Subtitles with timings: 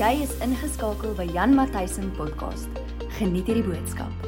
[0.00, 2.78] Jy is ingeskakel by Jan Matthysen podcast.
[3.18, 4.22] Geniet hierdie boodskap.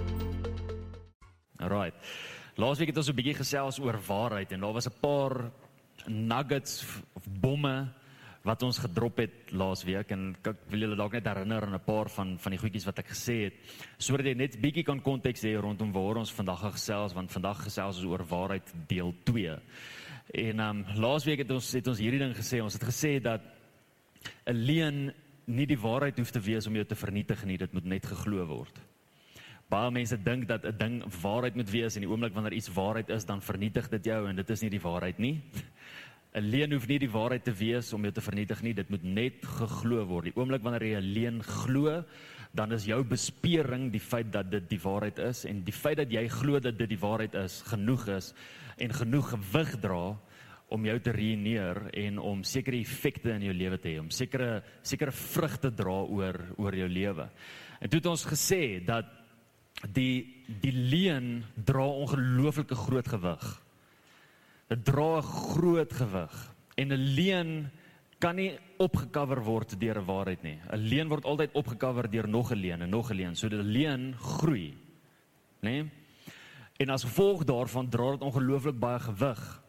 [1.65, 1.97] Alright.
[2.61, 5.51] Laasweek het ons 'n bietjie gesels oor waarheid en daar was 'n paar
[6.07, 7.89] nuggets of bomme
[8.45, 12.11] wat ons gedrop het laasweek en ek wil julle dalk net herinner aan 'n paar
[12.11, 13.55] van van die goedjies wat ek gesê het
[13.97, 17.97] sodat jy net bietjie kan konteks hê rondom waar ons vandag gesels want vandag gesels
[17.97, 19.59] ons oor waarheid deel 2.
[20.35, 22.61] En ehm um, laasweek het ons het ons hierdie ding gesê.
[22.61, 23.41] Ons het gesê dat
[24.45, 25.15] 'n leuen
[25.53, 28.45] nie die waarheid hoef te wees om jou te vernietig nie, dit moet net geglo
[28.49, 28.81] word.
[29.73, 33.09] Baie mense dink dat 'n ding waarheid moet wees en die oomblik wanneer iets waarheid
[33.09, 35.41] is, dan vernietig dit jou en dit is nie die waarheid nie.
[36.35, 39.03] 'n Leuen hoef nie die waarheid te wees om jou te vernietig nie, dit moet
[39.03, 40.25] net geglo word.
[40.25, 42.05] Die oomblik wanneer jy 'n leuen glo,
[42.55, 46.11] dan is jou bespering die feit dat dit die waarheid is en die feit dat
[46.13, 48.35] jy glo dat dit die waarheid is, genoeg is
[48.79, 50.17] en genoeg gewig dra
[50.73, 54.63] om jou te ruïneer en om sekere effekte in jou lewe te hê, om sekere
[54.83, 57.29] sekere vrugte dra oor oor jou lewe.
[57.81, 59.11] En toe het ons gesê dat
[59.95, 63.45] die die leuen dra ongelooflike groot gewig.
[64.69, 66.35] Dit dra 'n groot gewig
[66.77, 67.71] en 'n leuen
[68.19, 70.59] kan nie opgekover word deur 'n waarheid nie.
[70.71, 73.57] 'n Leuen word altyd opgekover deur nog 'n leuen en nog 'n leuen, so die
[73.57, 74.77] leuen groei.
[75.61, 75.71] Né?
[75.71, 75.91] Nee?
[76.77, 79.62] En as gevolg daarvan dra dit ongelooflik baie gewig.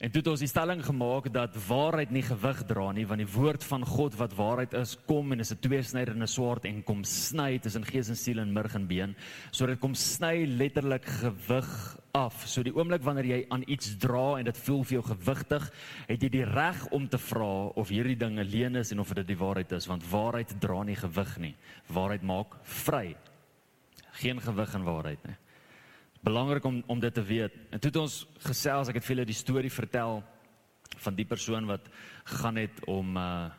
[0.00, 3.32] En toe het ons die stelling gemaak dat waarheid nie gewig dra nie, want die
[3.34, 7.58] woord van God wat waarheid is, kom en is 'n tweesnydende swaard en kom sny
[7.58, 9.14] tussen gees en siel en murg en been.
[9.50, 12.48] So dit kom sny letterlik gewig af.
[12.48, 15.70] So die oomblik wanneer jy aan iets dra en dit voel vir jou gewigtig,
[16.08, 19.26] het jy die reg om te vra of hierdie ding alleen is en of dit
[19.26, 21.56] die waarheid is, want waarheid dra nie gewig nie.
[21.88, 23.16] Waarheid maak vry.
[24.12, 25.36] Geen gewig in waarheid nie
[26.24, 27.52] belangrik om om dit te weet.
[27.70, 30.22] En toe het ons gesels, ek het vir julle die storie vertel
[31.00, 31.88] van die persoon wat
[32.24, 33.50] gaan het om uh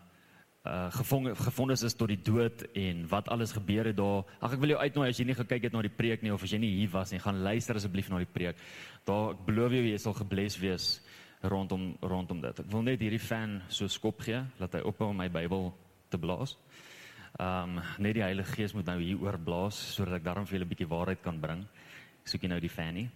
[0.61, 4.27] uh gevang gevind is tot die dood en wat alles gebeur het daar.
[4.39, 6.43] Ag ek wil jou uitnooi as jy nie gekyk het na die preek nie of
[6.43, 8.61] as jy nie hier was nie, gaan luister asseblief na die preek.
[9.05, 11.01] Daar ek belowe jou jy sal gebless wees
[11.41, 12.59] rondom rondom dit.
[12.61, 15.71] Ek wil net hierdie fan so skop gee dat hy ophou om my Bybel
[16.13, 16.57] te blaas.
[17.39, 20.59] Ehm um, net die Heilige Gees moet nou hier oor blaas sodat ek daarom vir
[20.59, 21.65] julle 'n bietjie waarheid kan bring.
[22.21, 23.07] Ek soek nou die Fanny.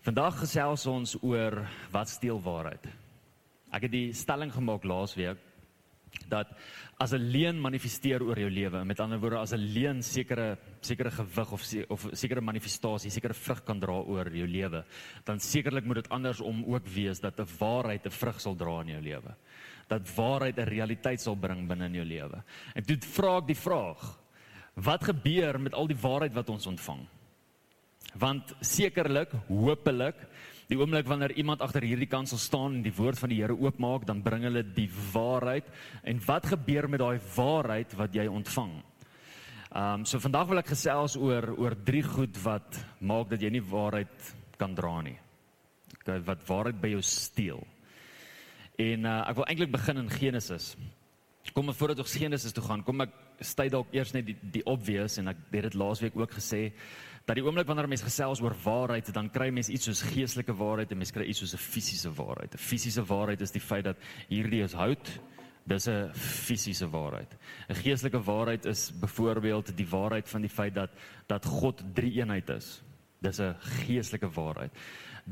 [0.00, 1.60] Vandag gesels ons oor
[1.92, 2.86] wat steel waarheid.
[3.68, 5.44] Ek het die stelling gemaak laasweek
[6.32, 6.48] dat
[6.96, 11.10] as 'n leuen manifesteer oor jou lewe, met ander woorde as 'n leuen sekere sekere
[11.10, 14.84] gewig of of sekere manifestasie, sekere vrug kan dra oor jou lewe,
[15.24, 18.88] dan sekerlik moet dit andersom ook wees dat 'n waarheid 'n vrug sal dra in
[18.88, 19.36] jou lewe.
[19.88, 22.42] Dat waarheid 'n realiteit sal bring binne in jou lewe.
[22.74, 24.18] En toe vra ek die vraag:
[24.74, 27.06] Wat gebeur met al die waarheid wat ons ontvang?
[28.18, 30.18] Want sekerlik, hopelik,
[30.68, 33.56] die oomblik wanneer iemand agter hierdie kant sal staan en die woord van die Here
[33.56, 35.68] oopmaak, dan bring hulle die waarheid.
[36.02, 38.76] En wat gebeur met daai waarheid wat jy ontvang?
[39.68, 43.50] Ehm um, so vandag wil ek gesels oor oor drie goed wat maak dat jy
[43.52, 45.18] nie waarheid kan dra nie.
[46.00, 47.60] Okay, wat waarheid by jou steel.
[48.80, 50.72] En uh, ek wil eintlik begin in Genesis.
[51.52, 54.64] Kom maar voordat ons Genesis toe gaan, kom ek stay dalk eers net die die
[54.68, 56.72] obvious en ek het dit laasweek ook gesê
[57.28, 60.92] dat die oomblik wanneer mense gesels oor waarheid, dan kry mense iets soos geestelike waarheid
[60.92, 62.54] en mense kry iets soos 'n fisiese waarheid.
[62.54, 63.96] 'n Fisiese waarheid is die feit dat
[64.28, 65.20] hierdie is hout.
[65.66, 67.36] Dis 'n fisiese waarheid.
[67.68, 70.90] 'n Geestelike waarheid is byvoorbeeld die waarheid van die feit dat
[71.26, 72.82] dat God drie eenheid is.
[73.20, 74.72] Dis 'n geestelike waarheid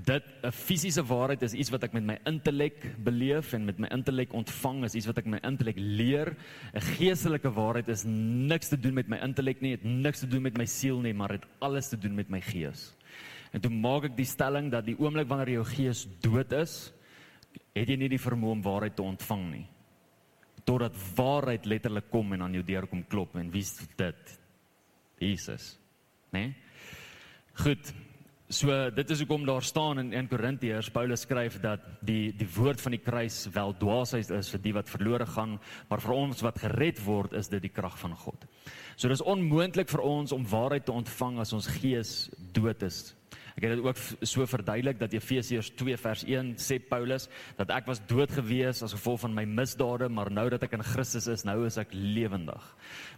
[0.05, 3.89] dit 'n fisiese waarheid is iets wat ek met my intellek beleef en met my
[3.89, 6.37] intellek ontvang is iets wat ek met my intellek leer.
[6.75, 10.43] 'n Geestelike waarheid is niks te doen met my intellek nie, het niks te doen
[10.43, 12.95] met my siel nie, maar het alles te doen met my gees.
[13.53, 16.93] En toe maak ek die stelling dat die oomblik wanneer jou gees dood is,
[17.73, 19.67] het jy nie die vermoë om waarheid te ontvang nie.
[20.65, 24.39] Totdat waarheid letterlik kom en aan jou deur kom klop en wie's dit?
[25.19, 25.79] Jesus.
[26.33, 26.39] Né?
[26.39, 26.55] Nee?
[27.57, 27.95] Goed,
[28.47, 32.79] So dit is hoekom daar staan in 1 Korintiërs Paulus skryf dat die die woord
[32.81, 35.57] van die kruis wel dwaasheid is vir die wat verlore gaan,
[35.89, 38.47] maar vir ons wat gered word is dit die krag van God.
[38.95, 43.16] So dis onmoontlik vir ons om waarheid te ontvang as ons gees dood is.
[43.57, 47.25] Ek het dit ook so verduidelik dat Efesiërs 2 vers 1 sê Paulus
[47.57, 50.85] dat ek was dood gewees as gevolg van my misdade, maar nou dat ek in
[50.85, 52.67] Christus is, nou is ek lewendig.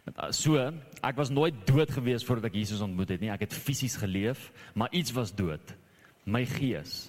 [0.06, 0.62] Met so,
[1.02, 3.32] ek was nooit dood gewees voordat ek Jesus ontmoet het nie.
[3.34, 5.74] Ek het fisies geleef, maar iets was dood.
[6.22, 7.08] My gees.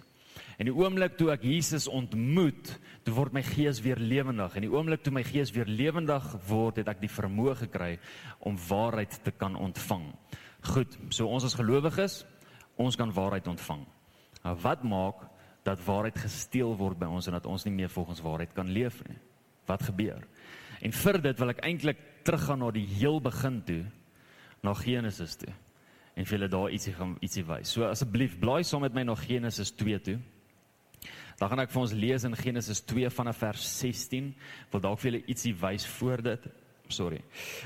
[0.57, 2.73] En die oomblik toe ek Jesus ontmoet,
[3.05, 4.57] toe word my gees weer lewendig.
[4.57, 7.93] En die oomblik toe my gees weer lewendig word, het ek die vermoë gekry
[8.41, 10.09] om waarheid te kan ontvang.
[10.73, 12.23] Goed, so ons as gelowiges,
[12.79, 13.83] ons kan waarheid ontvang.
[14.43, 15.25] Maar wat maak
[15.67, 19.01] dat waarheid gesteel word by ons en dat ons nie meer volgens waarheid kan leef
[19.07, 19.17] nie?
[19.67, 20.23] Wat gebeur?
[20.81, 23.83] En vir dit wil ek eintlik teruggaan na die heel begin toe,
[24.63, 25.51] na Genesis toe.
[26.15, 27.71] En vir julle daar ietsie gaan ietsie wys.
[27.75, 30.17] So asseblief blaai saam met my na Genesis 2 toe.
[31.39, 34.33] Dan gaan ek vir ons lees in Genesis 2 vanaf vers 16.
[34.71, 36.49] Wil dalk vir julle ietsie wys voor dit.
[36.91, 37.21] Sorry.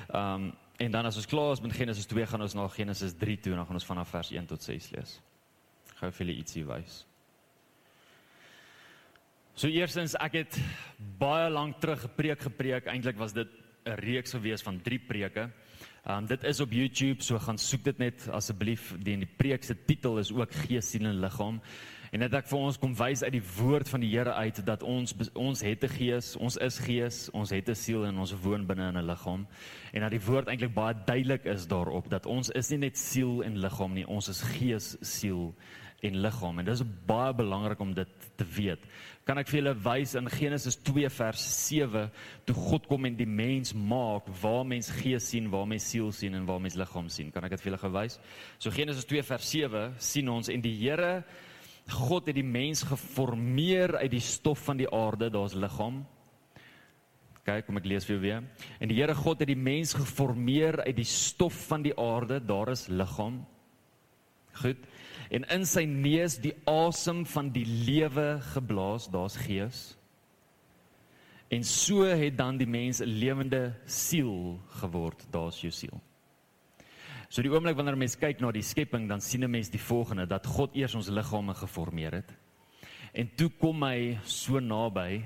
[0.10, 3.14] Ehm um, en dan as ons klaar is met Genesis 2 gaan ons na Genesis
[3.14, 5.20] 3 toe en dan gaan ons vanaf vers 1 tot 6 lees.
[6.00, 7.04] Gou vir julle ietsie wys.
[9.54, 10.58] So eerstens ek het
[11.20, 12.88] baie lank terug gepreek gepreek.
[12.90, 13.50] Eintlik was dit
[13.86, 15.52] 'n reeks gewees van 3 preke.
[16.06, 18.94] Um dit is op YouTube, so gaan soek dit net asseblief.
[19.00, 21.62] Die die preek se titel is ook Gees, siel en liggaam.
[22.14, 24.84] En dit ek vir ons kom wys uit die woord van die Here uit dat
[24.86, 28.68] ons ons het 'n gees, ons is gees, ons het 'n siel en ons woon
[28.68, 29.48] binne in 'n liggaam.
[29.94, 33.42] En dat die woord eintlik baie duidelik is daarop dat ons is nie net siel
[33.44, 35.56] en liggaam nie, ons is gees, siel
[36.04, 36.60] en liggaam.
[36.60, 38.86] En dit is baie belangrik om dit te weet
[39.24, 42.10] kan ek vir julle wys in Genesis 2 vers 7
[42.46, 46.36] toe God kom en die mens maak waar mens gees sien, waar mens siel sien
[46.36, 47.32] en waar mens liggaam sien.
[47.32, 48.20] Kan ek dit vir julle gewys?
[48.60, 51.24] So Genesis 2 vers 7 sien ons en die Here
[51.90, 56.06] God het die mens geformeer uit die stof van die aarde, daar's liggaam.
[57.44, 58.44] Kyk, kom ek lees vir jou weer.
[58.80, 62.72] En die Here God het die mens geformeer uit die stof van die aarde, daar
[62.72, 63.42] is liggaam.
[64.54, 64.80] Goed
[65.34, 69.82] en in sy neus die asem van die lewe geblaas, daar's gees.
[71.54, 76.02] En so het dan die mens 'n lewende siel geword, daar's jou siel.
[77.34, 80.28] So die oomblik wanneer mens kyk na die skepping, dan sien 'n mens die volgende
[80.28, 82.32] dat God eers ons liggame geformeer het.
[83.12, 85.26] En toe kom hy so naby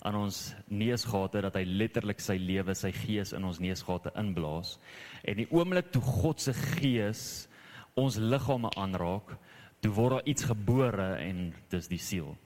[0.00, 4.78] aan ons neusgate dat hy letterlik sy lewe, sy gees in ons neusgate inblaas.
[5.24, 7.48] En die oomblik toe God se gees
[7.94, 9.36] ons liggame aanraak,
[9.82, 12.36] toe word daar iets gebore en dis die siel.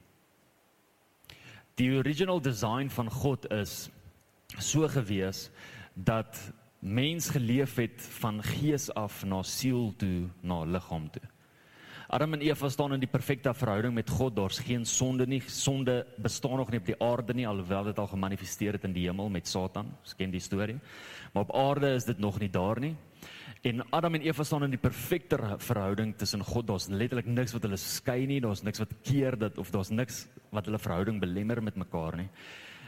[1.77, 3.89] Die original design van God is
[4.59, 5.51] so gewees
[5.95, 11.23] dat mens geleef het van gees af na siel toe na liggaam toe.
[12.11, 14.35] Adam en Eva staan in die perfekte verhouding met God.
[14.35, 15.43] Daar's geen sonde nie.
[15.47, 19.05] Sonde bestaan nog nie op die aarde nie alhoewel dit al gemanifesteer het in die
[19.07, 19.93] hemel met Satan.
[20.01, 20.81] Ons ken die storie.
[21.33, 22.97] Maar op aarde is dit nog nie daar nie.
[23.63, 26.67] En Adam en Eva staan in die perfekte verhouding tussen God.
[26.67, 28.41] Daar's letterlik niks wat hulle skei nie.
[28.41, 32.29] Daar's niks wat keer dit of daar's niks wat hulle verhouding belemmer met mekaar nie.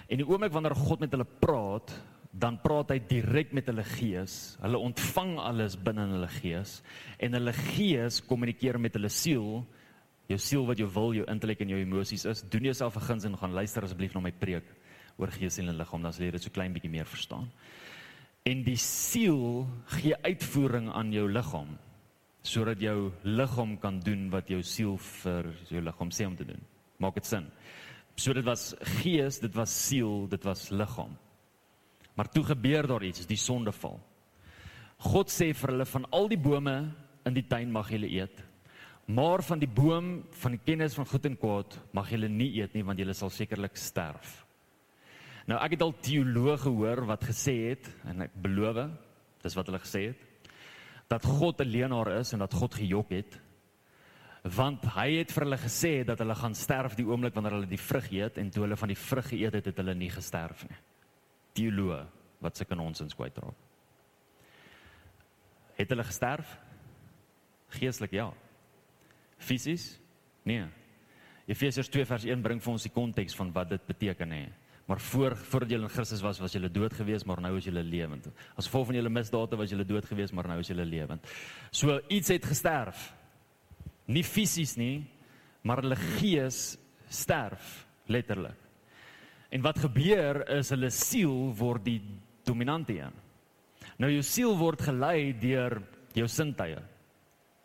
[0.09, 1.95] En die oomblik wanneer God met hulle praat,
[2.33, 4.57] dan praat hy direk met hulle gees.
[4.63, 6.81] Hulle ontvang alles binne in hulle gees
[7.21, 9.63] en hulle gees kommunikeer met hulle siel.
[10.33, 12.45] Jou siel wat jou wil, jou intellek en jou emosies is.
[12.49, 14.65] Doen jouself 'n guns en gaan luister asseblief na my preek
[15.19, 17.51] oor gees en liggaam, dan sal jy dit so klein bietjie meer verstaan
[18.49, 19.67] en die siel
[19.99, 21.77] gee uitvoering aan jou liggaam
[22.43, 26.59] sodat jou liggaam kan doen wat jou siel vir jou liggaam sê om te doen.
[26.99, 27.45] Maak dit sin?
[28.19, 31.15] So dit was gees, dit was siel, dit was liggaam.
[32.15, 34.01] Maar toe gebeur daar iets, die sondeval.
[35.03, 36.77] God sê vir hulle van al die bome
[37.27, 38.43] in die tuin mag julle eet.
[39.11, 40.13] Maar van die boom
[40.43, 43.33] van die kennis van goed en kwaad mag julle nie eet nie want julle sal
[43.35, 44.43] sekerlik sterf.
[45.51, 48.85] Nou ek het al teoloë gehoor wat gesê het en ek beloof,
[49.43, 50.21] dis wat hulle gesê het,
[51.11, 53.41] dat God 'n leenaar is en dat God gejok het.
[54.43, 57.87] Want hy het vir hulle gesê dat hulle gaan sterf die oomblik wanneer hulle die
[57.91, 60.79] vrug eet en toe hulle van die vrug geëet het, het hulle nie gesterf nie.
[61.57, 62.01] Teoloë
[62.43, 63.59] wat se kanonsins kwyt raak.
[65.79, 66.57] Het hulle gesterf?
[67.73, 68.29] Geestelik ja.
[69.43, 69.97] Fisies?
[70.47, 70.67] Nee.
[71.51, 74.45] Efesiërs 2 vers 1 bring vir ons die konteks van wat dit beteken hè.
[74.87, 77.83] Maar voor voordat julle in Christus was, was julle dood geweest, maar nou is julle
[77.87, 78.27] lewend.
[78.59, 81.27] As gevolg van julle misdade was julle dood geweest, maar nou is julle lewend.
[81.71, 83.13] So iets het gesterf.
[84.11, 85.05] Nie fisies nie,
[85.63, 86.77] maar hulle gees
[87.09, 88.59] sterf letterlik.
[89.53, 92.01] En wat gebeur is hulle siel word die
[92.49, 93.21] dominante een.
[94.01, 95.83] Nou jou siel word gelei deur
[96.17, 96.81] jou sintuie.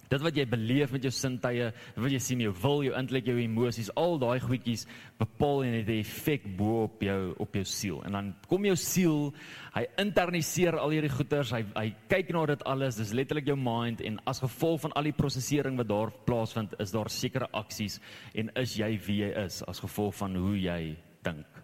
[0.08, 1.66] Dit wat jy beleef met jou sintuie,
[2.00, 4.86] wat jy sien, jou wil, jou intellek, jou emosies, al daai goedjies
[5.20, 8.02] bepaal en het 'n effek bo op jou op jou siel.
[8.06, 9.34] En dan kom jou siel,
[9.74, 14.02] hy internaliseer al hierdie goeters, hy hy kyk na dit alles, dis letterlik jou mind
[14.02, 18.00] en as gevolg van al die prosesering wat daar plaasvind, is daar sekere aksies
[18.34, 21.57] en is jy wie jy is as gevolg van hoe jy dink.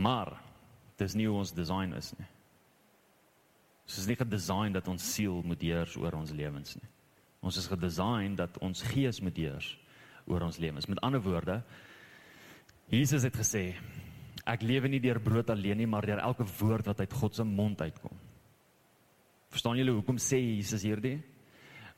[0.00, 0.32] Maar
[1.00, 2.28] dis nie hoe ons design is nie.
[3.88, 6.88] Ons is nie gedesign dat ons siel moet heers oor ons lewens nie.
[7.44, 9.72] Ons is gedesign dat ons gees moet heers
[10.30, 10.86] oor ons lewens.
[10.88, 11.58] Met ander woorde,
[12.92, 13.72] Jesus het gesê,
[14.46, 17.46] ek lewe nie deur brood alleen nie, maar deur elke woord wat uit God se
[17.46, 18.14] mond uitkom.
[19.50, 21.18] Verstaan julle hoekom sê Jesus hierdie?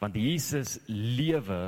[0.03, 1.61] Want Jesus lewe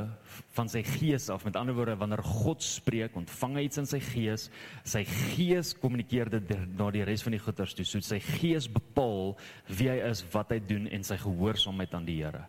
[0.56, 1.44] van sy gees af.
[1.46, 4.48] Met ander woorde, wanneer God spreek, ontvang hy iets in sy gees.
[4.82, 7.86] Sy gees kommunikeer dit na die res van die goeters toe.
[7.86, 9.36] So sy gees bepaal
[9.70, 12.42] wie hy is, wat hy doen en sy gehoorsaamheid aan die Here.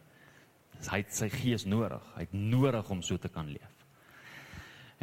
[0.89, 2.01] Hy het sy gees nodig.
[2.15, 3.71] Hy het nodig om so te kan leef.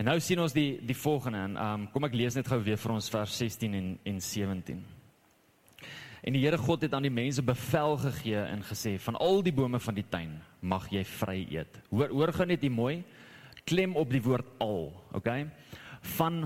[0.00, 2.80] En nou sien ons die die volgende en um, kom ek lees net gou weer
[2.80, 4.82] vir ons vers 16 en en 17.
[6.22, 9.54] En die Here God het aan die mense bevel gegee en gesê van al die
[9.54, 11.80] bome van die tuin mag jy vry eet.
[11.90, 13.02] Hoor hoor gou net hier mooi.
[13.66, 15.46] Klem op die woord al, okay?
[16.16, 16.44] Van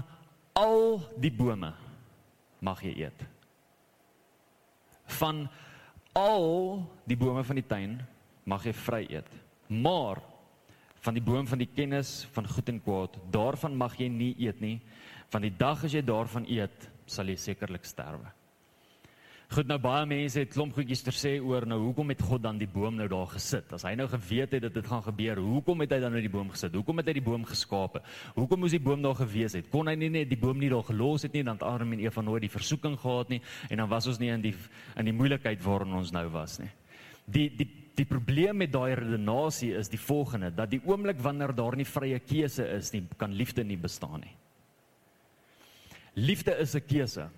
[0.56, 1.75] al die bome
[2.64, 3.26] mag jy eet.
[5.18, 5.45] Van
[6.16, 6.49] al
[7.04, 7.99] die bome van die tuin
[8.49, 9.28] mag jy vry eet.
[9.68, 10.23] Maar
[11.04, 14.61] van die boom van die kennis van goed en kwaad, daarvan mag jy nie eet
[14.64, 14.80] nie.
[15.30, 18.33] Van die dag as jy daarvan eet, sal jy sekerlik sterwe.
[19.47, 22.57] Goed nou baie mense het klomp goedjies ter sê oor nou hoekom het God dan
[22.59, 23.71] die boom nou daar gesit?
[23.76, 26.33] As hy nou geweet het dat dit gaan gebeur, hoekom het hy dan nou die
[26.33, 26.75] boom gesit?
[26.75, 28.03] Hoekom het hy die boom geskape?
[28.35, 29.69] Hoekom moes die boom daar gewees het?
[29.71, 32.26] Kon hy nie net die boom nie daar gelos het nie dan Adam en Eva
[32.26, 33.38] nooit die versoeking gehad nie
[33.71, 34.55] en dan was ons nie in die
[34.99, 36.73] in die moeilikheid waarin ons nou was nie.
[37.31, 41.79] Die die die probleem met daai redenasie is die volgende dat die oomblik wanneer daar
[41.79, 44.35] nie vrye keuse is nie, kan liefde nie bestaan nie.
[46.19, 47.31] Liefde is 'n keuse.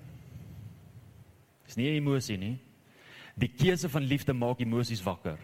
[1.69, 2.59] Dis nie 'n emosie nie.
[3.37, 5.39] Die keuse van liefde maak emosies wakker.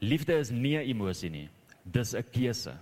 [0.00, 1.48] Liefde is nie 'n emosie nie.
[1.84, 2.76] Dis 'n keuse.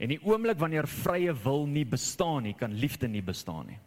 [0.00, 3.78] En die oomblik wanneer vrye wil nie bestaan nie, kan liefde nie bestaan nie.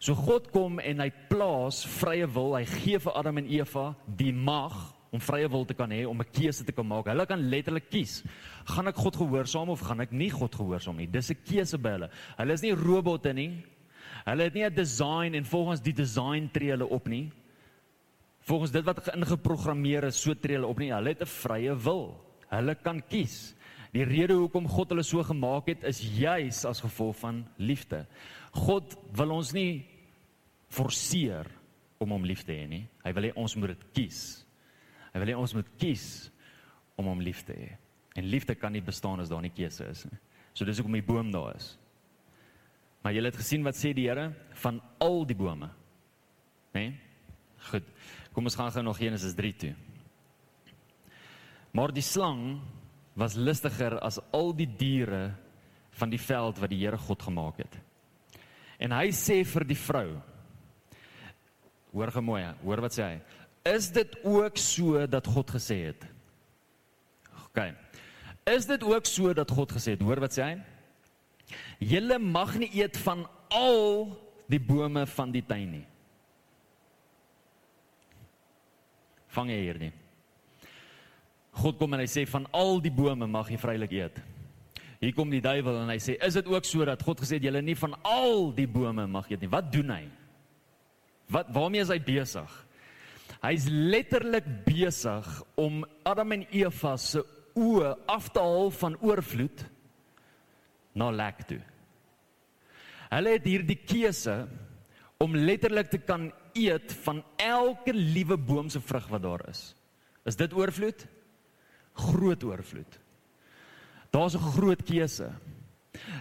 [0.00, 2.56] So God kom en hy plaas vrye wil.
[2.56, 6.20] Hy gee vir Adam en Eva die mag om vrye wil te kan hê om
[6.20, 7.06] 'n keuse te kan maak.
[7.06, 8.24] Hulle kan letterlik kies.
[8.64, 11.06] Gaan ek God gehoorsaam of gaan ek nie God gehoorsaam nie?
[11.06, 12.10] Dis 'n keuse by hulle.
[12.36, 13.64] Hulle is nie robotte nie.
[14.26, 17.30] Hulle het nie 'n design en volgens die design tree hulle op nie.
[18.44, 20.92] Volgens dit wat ingeprogrammeer is, so tree hulle op nie.
[20.92, 22.20] Hulle het 'n vrye wil.
[22.48, 23.54] Hulle kan kies.
[23.92, 28.06] Die rede hoekom God hulle so gemaak het, is juis as gevolg van liefde.
[28.52, 29.86] God wil ons nie
[30.68, 31.46] forceer
[31.98, 32.88] om hom lief te hê nie.
[33.04, 34.44] Hy wil hê ons moet dit kies.
[35.12, 36.30] Hy wil hê ons moet kies
[36.96, 37.70] om hom lief te hê.
[38.14, 40.18] En liefde kan nie bestaan as daar nie keuse is nie.
[40.54, 41.78] So dis hoekom die boom daar is.
[43.02, 44.32] Maar jy het gesien wat sê die Here
[44.62, 45.70] van al die bome.
[46.74, 46.80] Né?
[46.80, 46.94] Nee?
[47.70, 47.84] Goed.
[48.34, 49.72] Kom ons gaan gou nog Genesis 3 toe.
[51.74, 52.58] Maar die slang
[53.14, 55.28] was listiger as al die diere
[55.94, 57.78] van die veld wat die Here God gemaak het.
[58.82, 60.08] En hy sê vir die vrou:
[61.94, 63.16] Hoor gemooi, hoor wat sê hy?
[63.70, 66.02] Is dit ook so dat God gesê het?
[67.46, 67.62] OK.
[68.50, 70.02] Is dit ook so dat God gesê het?
[70.04, 70.54] Hoor wat sê hy?
[71.84, 73.24] Julle mag nie eet van
[73.54, 74.10] al
[74.50, 75.86] die bome van die tuin nie.
[79.34, 79.92] Vang jy hierdie.
[81.54, 84.18] God kom en hy sê van al die bome mag jy vrylik eet.
[85.02, 87.46] Hier kom die duiwel en hy sê is dit ook so dat God gesê het
[87.46, 89.52] julle nie van al die bome mag eet nie.
[89.52, 90.04] Wat doen hy?
[91.34, 92.50] Wat waarmee is hy besig?
[93.44, 95.28] Hy's letterlik besig
[95.60, 97.20] om Adam en Eva se
[97.54, 99.64] oë af te haal van oorvloed
[100.96, 101.60] na lek toe.
[103.12, 104.44] Hulle het hierdie keuse
[105.22, 109.74] om letterlik te kan eet van elke liewe boom se vrug wat daar is.
[110.24, 111.06] Is dit oorvloed?
[111.92, 112.98] Groot oorvloed.
[114.10, 115.30] Daar's 'n groot keuse.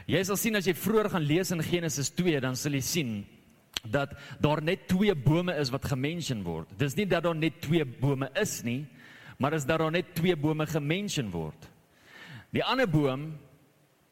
[0.06, 3.25] Jy sal sien as jy vroeër gaan lees in Genesis 2, dan sal jy sien
[3.84, 6.70] dat daar net twee bome is wat gemention word.
[6.78, 8.86] Dis nie dat daar net twee bome is nie,
[9.38, 11.70] maar is dat daar net twee bome gemention word.
[12.54, 13.34] Die ander boom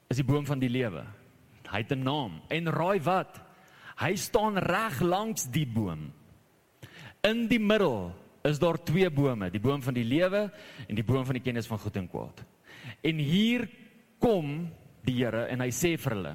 [0.09, 1.05] is die boom van die lewe.
[1.71, 2.41] Hy het 'n naam.
[2.49, 3.39] En raai wat?
[4.01, 6.07] Hy staan reg langs die boom.
[7.27, 8.09] In die middel
[8.47, 10.47] is daar twee bome, die boom van die lewe
[10.87, 12.41] en die boom van die kennis van goed en kwaad.
[13.05, 13.67] En hier
[14.21, 14.71] kom
[15.05, 16.33] die Here en hy sê vir hulle: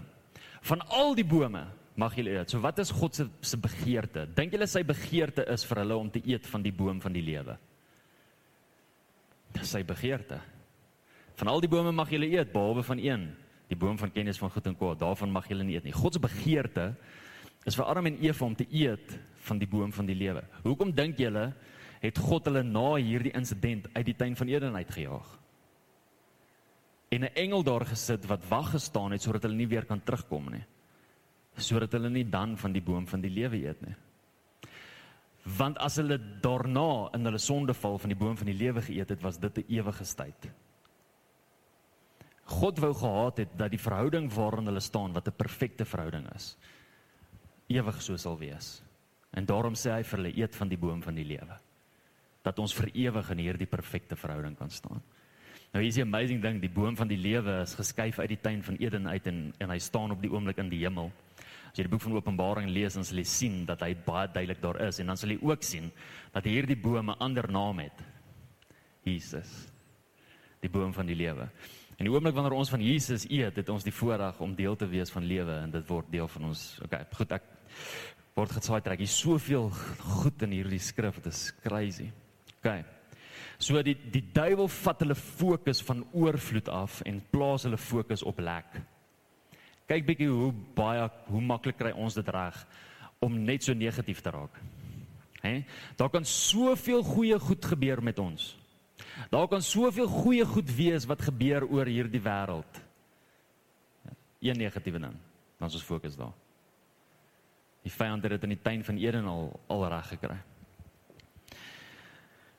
[0.62, 1.64] "Van al die bome
[1.96, 4.26] mag julle eet." So wat is God se se begeerte?
[4.35, 7.23] Dink julle sy begeerte is vir hulle om te eet van die boom van die
[7.23, 7.58] lewe?
[9.52, 10.40] Dis sy begeerte.
[11.37, 13.35] Van al die bome mag julle eet behalwe van een,
[13.68, 14.99] die boom van kennis van goed en kwaad.
[14.99, 15.92] Daarvan mag julle nie eet nie.
[15.92, 16.94] God se begeerte
[17.66, 19.16] is vir Adam en Eva om te eet
[19.49, 20.44] van die boom van die lewe.
[20.62, 21.50] Hoekom dink julle
[22.02, 25.32] het God hulle na hierdie insident uit die tuin van Eden uitgejaag?
[27.11, 30.50] En 'n engel daar gesit wat wag gestaan het sodat hulle nie weer kan terugkom
[30.50, 30.64] nie.
[31.56, 33.94] Sodat hulle nie dan van die boom van die lewe eet nie.
[35.42, 39.23] Want as hulle daarna in hulle sondeval van die boom van die lewe geëet het,
[39.23, 40.50] was dit 'n ewige tyd.
[42.44, 46.56] God wou gehad het dat die verhouding waarin hulle staan wat 'n perfekte verhouding is
[47.68, 48.82] ewig so sal wees.
[49.37, 51.58] En daarom sê hy vir hulle eet van die boom van die lewe.
[52.46, 55.02] Dat ons vir ewig in hierdie perfekte verhouding kan staan.
[55.73, 58.40] Nou hier is 'n amazing ding, die boom van die lewe is geskuif uit die
[58.40, 61.12] tuin van Eden uit en en hy staan op die oomblik in die hemel.
[61.70, 64.62] As jy die boek van Openbaring lees, dan sal jy sien dat hy baie duidelik
[64.62, 65.90] daar is en dan sal jy ook sien
[66.32, 68.02] dat hierdie boom 'n ander naam het.
[69.02, 69.68] Jesus.
[70.61, 71.50] Die boom van die lewe.
[71.96, 74.87] En die oomblik wanneer ons van Jesus eet, het ons die voorreg om deel te
[74.87, 76.80] wees van lewe en dit word deel van ons.
[76.85, 77.42] Okay, goed, ek
[78.37, 79.00] word gesaai trek.
[79.00, 79.71] Hier's soveel
[80.21, 82.11] goed in hierdie skrif, dit is crazy.
[82.59, 82.83] Okay.
[83.59, 88.42] So die die duiwel vat hulle fokus van oorvloed af en plaas hulle fokus op
[88.45, 88.76] lek.
[89.88, 92.59] Kyk bietjie hoe baie hoe maklik kry ons dit reg
[93.25, 94.61] om net so negatief te raak.
[95.40, 95.62] Hè?
[95.97, 98.56] Daar kan soveel goeie goed gebeur met ons.
[99.30, 102.83] Daar kan soveel goeie goed wees wat gebeur oor hierdie wêreld.
[104.45, 105.16] Een negatiewe ding,
[105.59, 106.35] dan is ons fokus daar.
[107.87, 110.37] Die vyand het dit in die tuin van Eden al al reg gekry.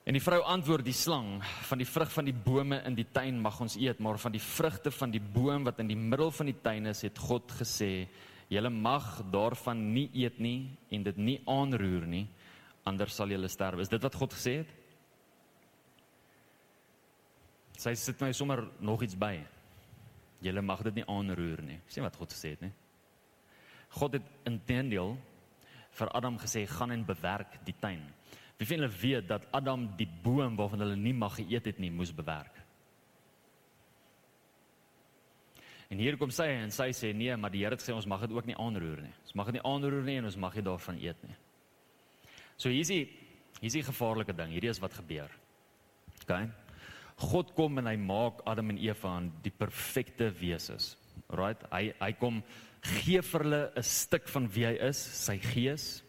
[0.07, 3.41] En die vrou antwoord die slang: "Van die vrug van die bome in die tuin
[3.41, 6.45] mag ons eet, maar van die vrugte van die boom wat in die middel van
[6.45, 8.07] die tuin is, het God gesê:
[8.47, 12.27] Julle mag daarvan nie eet nie en dit nie aanroer nie,
[12.85, 14.73] anders sal julle sterf." Is dit wat God gesê het?
[17.77, 19.43] Sy sit my sommer nog iets by.
[20.41, 21.81] Julle mag dit nie aanroer nie.
[21.87, 22.71] Sien wat God gesê het, nie?
[23.89, 25.17] God het intendeel
[25.97, 28.03] vir Adam gesê: "Gaan en bewerk die tuin."
[28.57, 31.91] Wie van julle weet dat Adam die boom waarvan hulle nie mag geëet het nie,
[31.91, 32.55] moes bewerk?
[35.87, 38.25] En hier kom sy en sy sê nee, maar die Here het gesê ons mag
[38.25, 39.13] dit ook nie aanroer nie.
[39.23, 41.37] Ons mag dit nie aanroer nie en ons mag nie daarvan eet nie.
[42.57, 43.03] So hier is die
[43.57, 44.51] hier is die gevaarlike ding.
[44.53, 45.31] Hierdie is wat gebeur.
[46.25, 46.33] OK.
[47.31, 50.95] God kom en hy maak Adam en Eva aan die perfekte wesens.
[51.33, 51.63] Right?
[51.71, 52.43] Hy hy kom
[52.81, 56.03] gee vir hulle 'n stuk van wie hy is, sy gees,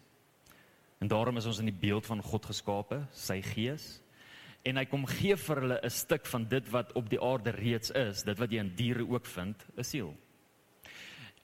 [0.98, 3.98] En daarom is ons in die beeld van God geskape, sy gees.
[4.66, 7.90] En hy kom gee vir hulle 'n stuk van dit wat op die aarde reeds
[7.90, 10.16] is, dit wat jy in diere ook vind, 'n siel.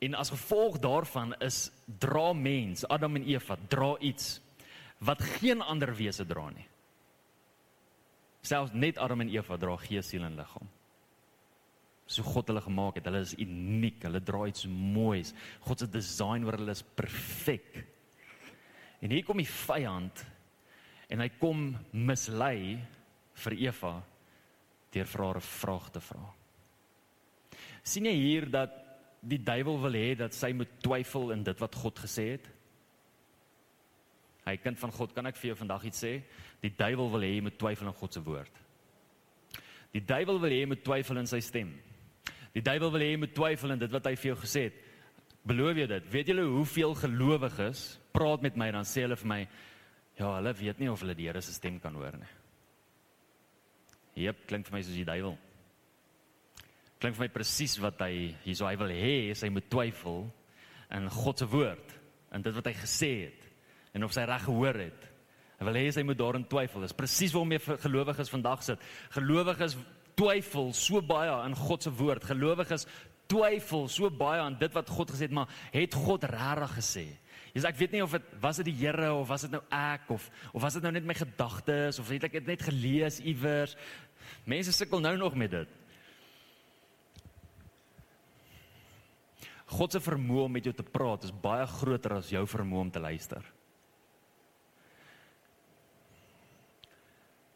[0.00, 4.40] En as gevolg daarvan is dra mens, Adam en Eva, dra iets
[4.98, 6.66] wat geen ander wese dra nie.
[8.42, 10.68] Selfs net Adam en Eva dra gees, siel en liggaam.
[12.06, 15.32] So God hulle gemaak het, hulle is uniek, hulle dra iets moois.
[15.64, 17.80] God se design oor hulle is perfek.
[19.00, 20.24] En hier kom die vyand
[21.12, 22.78] en hy kom mislei
[23.44, 23.94] vir Eva
[24.94, 26.24] deur vir haar 'n vraag te vra.
[27.82, 28.70] sien jy hier dat
[29.20, 32.48] die duiwel wil hê dat sy moet twyfel in dit wat God gesê het?
[34.44, 36.22] Hy kind van God, kan ek vir jou vandag iets sê?
[36.60, 38.60] Die duiwel wil hê jy moet twyfel in God se woord.
[39.92, 41.72] Die duiwel wil hê jy moet twyfel in sy stem.
[42.54, 44.82] Die duiwel wil hê jy moet twyfel in dit wat hy vir jou gesê het.
[45.44, 46.10] Beloof jy dit?
[46.12, 49.40] Weet julle hoeveel gelowiges praat met my dan sê hulle vir my
[50.14, 52.30] ja, hulle weet nie of hulle die Here se stem kan hoor nie.
[54.24, 55.34] Jep, klink vir my soos die duiwel.
[57.02, 60.22] Klink vir my presies wat hy hierso hy wil hê, hy moet twyfel
[60.94, 61.96] in God se woord,
[62.34, 63.50] in dit wat hy gesê het
[63.94, 65.10] en of sy reg gehoor het.
[65.58, 66.82] Hy wil hê hy moet daarin twyfel.
[66.82, 68.86] Dis presies waarom jy gelowiges vandag sit.
[69.14, 69.76] Gelowiges
[70.18, 72.24] twyfel so baie in God se woord.
[72.28, 72.86] Gelowiges
[73.30, 77.06] twyfel so baie aan dit wat God gesê het, maar het God regtig gesê?
[77.54, 80.10] Jesus ek weet nie of dit was dit die Here of was dit nou ek
[80.10, 83.76] of of was dit nou net my gedagtes of het ek dit net gelees iewers.
[84.48, 85.80] Mense sukkel nou nog met dit.
[89.74, 92.90] God se vermoë om met jou te praat is baie groter as jou vermoë om
[92.94, 93.42] te luister.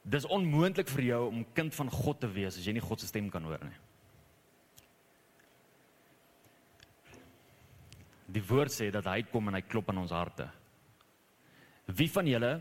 [0.09, 3.09] Dis onmoontlik vir jou om kind van God te wees as jy nie God se
[3.11, 3.77] stem kan hoor nie.
[8.33, 10.47] Die woord sê dat hy kom en hy klop aan ons harte.
[11.89, 12.53] Wie van julle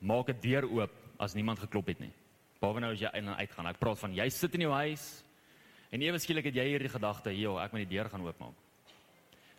[0.00, 2.12] maak 'n deur oop as niemand geklop het nie?
[2.60, 3.66] Behalwe nou as jy in en uit gaan.
[3.66, 5.24] Ek praat van jy sit in jou huis
[5.90, 8.54] en ewe skielik het jy hierdie gedagte, "Jo, ek moet die deur gaan oopmaak."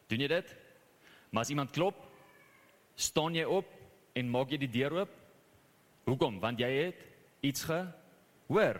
[0.09, 0.55] Doen jy dit?
[1.31, 1.95] Maar as iemand klop,
[2.95, 3.65] staan jy op
[4.15, 5.09] en maak jy die deur oop?
[6.05, 6.39] Hoekom?
[6.39, 7.08] Want jy het
[7.45, 8.79] iets gehoor.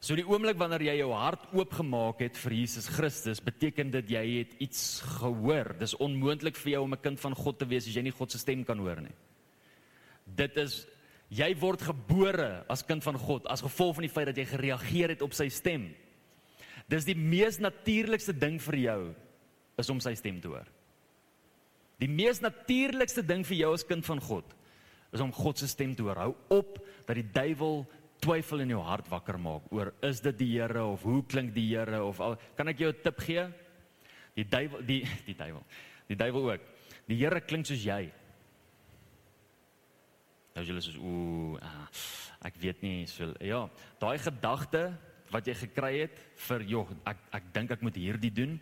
[0.00, 4.24] So die oomblik wanneer jy jou hart oopgemaak het vir Jesus Christus, beteken dit jy
[4.36, 5.72] het iets gehoor.
[5.80, 8.30] Dis onmoontlik vir jou om 'n kind van God te wees as jy nie God
[8.30, 9.14] se stem kan hoor nie.
[10.26, 10.86] Dit is
[11.30, 15.08] jy word gebore as kind van God as gevolg van die feit dat jy gereageer
[15.08, 15.94] het op sy stem.
[16.88, 19.14] Dis die mees natuurlikste ding vir jou
[19.76, 20.66] is om sy stem te hoor.
[21.98, 24.44] Die mees natuurlikste ding vir jou as kind van God
[25.12, 26.16] is om God se stem te hoor.
[26.16, 27.86] Hou op dat die duiwel
[28.22, 31.68] twyfel in jou hart wakker maak oor is dit die Here of hoe klink die
[31.74, 33.46] Here of al, kan ek jou 'n tip gee?
[34.34, 35.64] Die duiwel die die duiwel.
[36.08, 36.62] Die duiwel ook.
[37.06, 38.12] Die Here klink soos jy.
[40.56, 41.88] Nou jy is ooh, ah,
[42.48, 43.68] ek weet nie so ja,
[44.00, 44.88] daai gedagte
[45.30, 46.16] wat jy gekry het
[46.48, 48.60] vir joh, ek ek dink ek moet hierdie doen,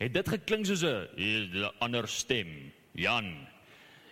[0.00, 2.72] het dit geklink soos 'n ander stem.
[2.92, 3.46] Jan,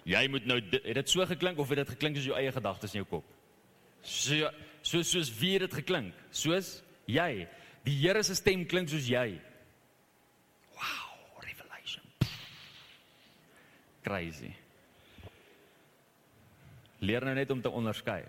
[0.04, 2.94] jy moet nou het dit so geklink of het dit geklink soos jou eie gedagtes
[2.94, 3.37] in jou kop?
[4.02, 4.50] So
[4.82, 6.14] so soos wie dit geklink?
[6.30, 7.46] Soos jy.
[7.84, 9.40] Die Here se stem klink soos jy.
[10.76, 12.04] Wow, revelation.
[14.04, 14.52] Crazy.
[17.04, 18.22] Leer nou net om te onderskei.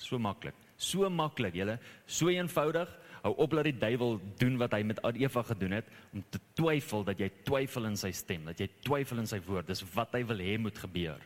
[0.00, 0.56] So maklik.
[0.80, 1.78] So maklik, julle.
[2.06, 2.92] So eenvoudig.
[3.24, 7.06] Hou op dat die duiwel doen wat hy met Eva gedoen het om te twyfel
[7.08, 9.70] dat jy twyfel in sy stem, dat jy twyfel in sy woord.
[9.70, 11.22] Dis wat hy wil hê moet gebeur.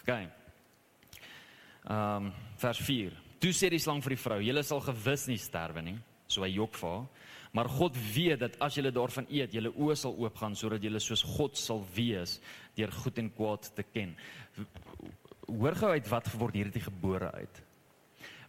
[0.00, 0.39] OK.
[1.90, 3.14] Ehm um, vers 4.
[3.40, 5.98] Toe sê die slang vir die vrou: "Julle sal gewis nie sterwe nie."
[6.30, 7.06] So hy jok vir haar.
[7.52, 11.24] Maar God weet dat as julle daarvan eet, julle oë sal oopgaan sodat julle soos
[11.26, 12.38] God sal wees
[12.76, 14.14] deur goed en kwaad te ken.
[15.48, 17.62] Hoor gou uit wat word hierdie gebore uit?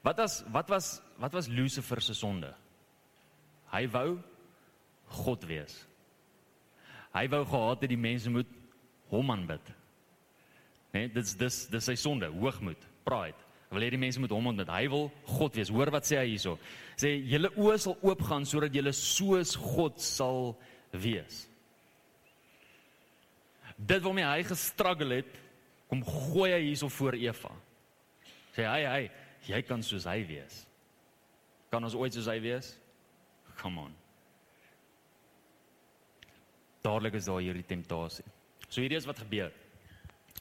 [0.05, 2.53] Wat was wat was wat was Lucifer se sonde?
[3.73, 4.19] Hy wou
[5.23, 5.87] God wees.
[7.15, 8.47] Hy wou gehad het die mense moet
[9.09, 9.73] hom aanbid.
[10.93, 13.37] Nee, dis dis dis sy sonde, hoogmoed, pride.
[13.71, 14.69] Hy wil hê die mense moet hom aanbid.
[14.71, 15.05] Hy wil
[15.37, 15.71] God wees.
[15.71, 16.57] Hoor wat sê hy hierso?
[16.99, 20.51] Sê julle oë sal oopgaan sodat julle soos God sal
[20.91, 21.45] wees.
[23.79, 25.39] Dit waarmee hy gestruggle het,
[25.89, 27.53] kom gooi hy hierso voor Eva.
[28.51, 29.01] Sê hy hy,
[29.47, 30.65] jy kan soos hy wees.
[31.71, 32.73] Kan ons ooit soos hy wees?
[33.61, 33.95] Come on.
[36.83, 38.27] Dadelik is daar hierdie temptasie.
[38.67, 39.53] So hierdie is wat gebeur.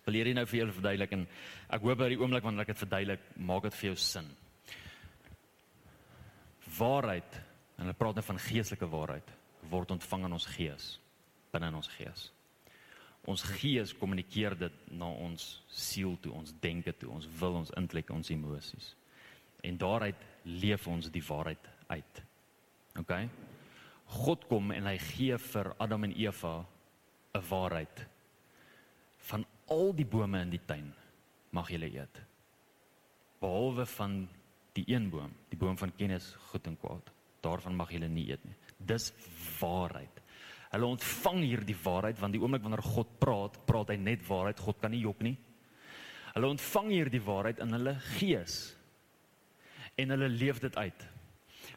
[0.07, 1.27] Wil hierdie nou vir julle verduidelik en
[1.77, 4.29] ek hoop by die oomblik wanneer ek dit verduidelik, maak dit vir jou sin.
[6.79, 7.41] Waarheid,
[7.77, 9.33] en hulle praat nou van geestelike waarheid,
[9.71, 10.91] word ontvang in ons gees,
[11.53, 12.31] binne in ons gees.
[13.29, 18.13] Ons gees kommunikeer dit na ons siel toe, ons denke toe, ons wil, ons intellek,
[18.15, 18.95] ons emosies.
[19.67, 22.23] En daaruit leef ons die waarheid uit.
[23.03, 23.13] OK?
[24.25, 26.55] God kom en hy gee vir Adam en Eva
[27.35, 28.07] 'n waarheid
[29.71, 30.91] al die bome in die tuin
[31.55, 32.21] mag julle eet.
[33.41, 34.17] Behalwe van
[34.77, 37.13] die een boom, die boom van kennis goed en kwaad.
[37.41, 38.57] Daarvan mag julle nie eet nie.
[38.77, 39.11] Dis
[39.61, 40.21] waarheid.
[40.71, 44.61] Hulle ontvang hierdie waarheid want die oomblik wanneer God praat, praat hy net waarheid.
[44.61, 45.37] God kan nie jok nie.
[46.35, 48.59] Hulle ontvang hierdie waarheid in hulle gees
[49.99, 51.09] en hulle leef dit uit.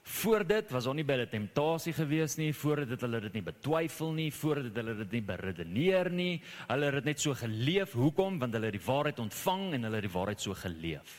[0.03, 4.11] Voor dit was daar nie baie temptasie gewees nie, voor dit hulle dit nie betwyfel
[4.11, 6.41] nie, voor dit hulle dit nie beredeneer nie.
[6.67, 7.95] Hulle het dit net so geleef.
[7.95, 8.39] Hoekom?
[8.41, 11.15] Want hulle het die waarheid ontvang en hulle het die waarheid so geleef.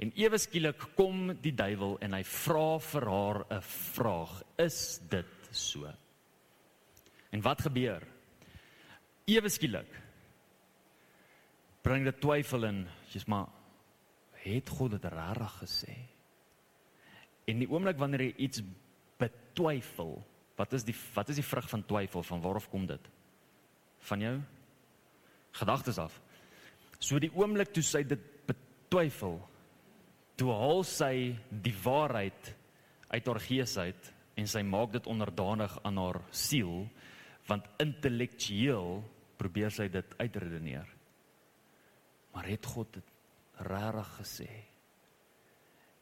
[0.00, 5.48] En ewe skielik kom die duiwel en hy vra vir haar 'n vraag: Is dit
[5.50, 5.92] so?
[7.30, 8.02] En wat gebeur?
[9.26, 9.92] Ewe skielik
[11.82, 12.86] bring dit twyfel in.
[13.12, 13.48] Jy's maar
[14.32, 16.15] het God dit regtig gesê?
[17.46, 18.62] En die oomblik wanneer jy iets
[19.20, 20.18] betwyfel,
[20.56, 22.24] wat is die wat is die vrug van twyfel?
[22.26, 23.10] Van waar af kom dit?
[24.08, 24.36] Van jou
[25.56, 26.16] gedagtes af.
[26.98, 29.38] So die oomblik toe sy dit betwyfel,
[30.36, 31.14] toe haal sy
[31.50, 32.52] die waarheid
[33.08, 36.84] uit haar gees uit en sy maak dit onderdanig aan haar siel
[37.46, 38.98] want intellektueel
[39.38, 40.88] probeer sy dit uitredeneer.
[42.34, 43.12] Maar het God dit
[43.70, 44.48] regtig gesê?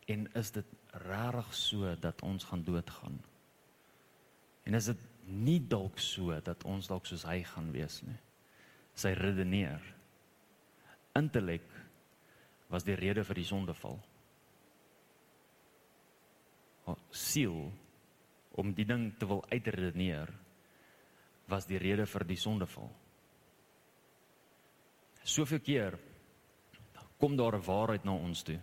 [0.07, 0.67] En is dit
[1.05, 3.19] regtig so dat ons gaan doodgaan?
[4.65, 8.17] En is dit nie dalk so dat ons dalk soos hy gaan wees nie?
[8.95, 9.83] Sy redeneer.
[11.17, 11.67] Intellek
[12.73, 13.99] was die rede vir die sondeval.
[16.85, 17.73] O siel
[18.61, 20.31] om die ding te wil uitredeneer
[21.51, 22.91] was die rede vir die sondeval.
[25.25, 25.97] Soveel keer
[27.19, 28.61] kom daar 'n waarheid na ons toe.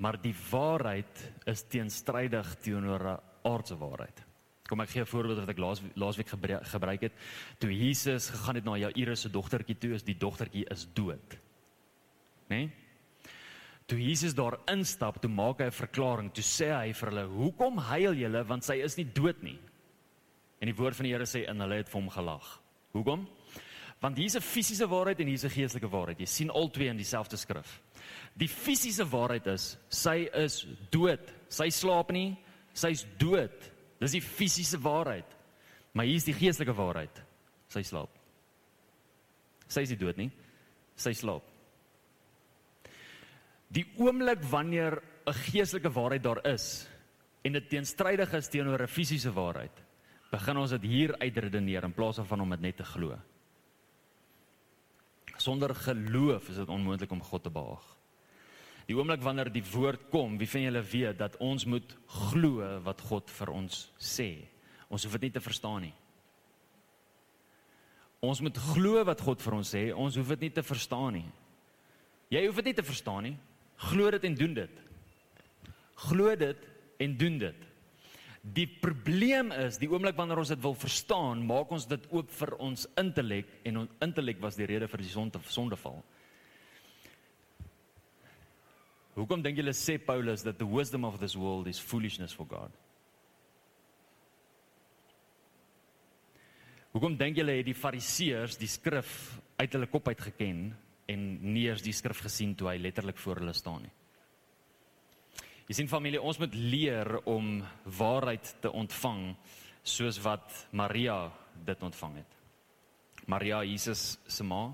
[0.00, 4.24] Maar die waarheid is teenstrydig teenoor 'n aardse waarheid.
[4.68, 6.28] Kom ek gee 'n voorbeeld wat ek laas laasweek
[6.62, 7.12] gebruik het.
[7.58, 11.38] Toe Jesus gegaan het na Jairus se dogtertjie toe, is die dogtertjie is dood.
[12.48, 12.56] Né?
[12.56, 12.70] Nee?
[13.86, 16.32] Toe Jesus daar instap, toe maak hy 'n verklaring.
[16.32, 19.58] Toe sê hy vir hulle: "Hoekom huil julle want sy is nie dood nie?"
[20.60, 22.60] En die woord van die Here sê en hulle het vir hom gelag.
[22.92, 23.28] Hoekom?
[24.00, 26.18] Want hier's 'n fisiese waarheid en hier's 'n geestelike waarheid.
[26.18, 27.80] Jy sien albei in dieselfde skrif.
[28.34, 31.32] Die fisiese waarheid is sy is dood.
[31.48, 32.38] Sy slaap nie.
[32.72, 33.72] Sy's dood.
[33.98, 35.26] Dis die fisiese waarheid.
[35.92, 37.22] Maar hier's die geestelike waarheid.
[37.68, 38.10] Sy slaap.
[39.68, 40.30] Sy is nie dood nie.
[40.96, 41.42] Sy slaap.
[43.70, 46.88] Die oomblik wanneer 'n geestelike waarheid daar is
[47.44, 49.82] en dit teenstrydig is teenoor 'n fisiese waarheid,
[50.30, 53.18] begin ons dit hier uitredeneer in plaas van om dit net te glo.
[55.40, 57.86] Sonder geloof is dit onmoontlik om God te behaag.
[58.90, 61.94] Die oomblik wanneer die woord kom, wie van julle weet dat ons moet
[62.28, 64.32] glo wat God vir ons sê.
[64.90, 65.94] Ons hoef dit nie te verstaan nie.
[68.20, 71.28] Ons moet glo wat God vir ons sê, ons hoef dit nie te verstaan nie.
[72.34, 73.36] Jy hoef dit nie te verstaan nie.
[73.90, 74.82] Glo dit en doen dit.
[76.10, 76.66] Glo dit
[77.00, 77.69] en doen dit.
[78.40, 82.54] Die probleem is, die oomblik wanneer ons dit wil verstaan, maak ons dit oop vir
[82.56, 86.00] ons intellek en ons intellek was die rede vir die sonde sondeval.
[89.18, 92.72] Hoekom dink julle sê Paulus dat the wisdom of this world is foolishness for God?
[96.94, 99.12] Hoekom dink julle het die fariseërs die skrif
[99.60, 100.70] uit hulle kop uit geken
[101.12, 103.92] en nie eers die skrif gesien toe hy letterlik voor hulle staan nie?
[105.70, 107.60] Jy sien familie, ons moet leer om
[107.94, 109.20] waarheid te ontvang
[109.86, 111.28] soos wat Maria
[111.62, 112.32] dit ontvang het.
[113.30, 114.64] Maria Jesus se ma,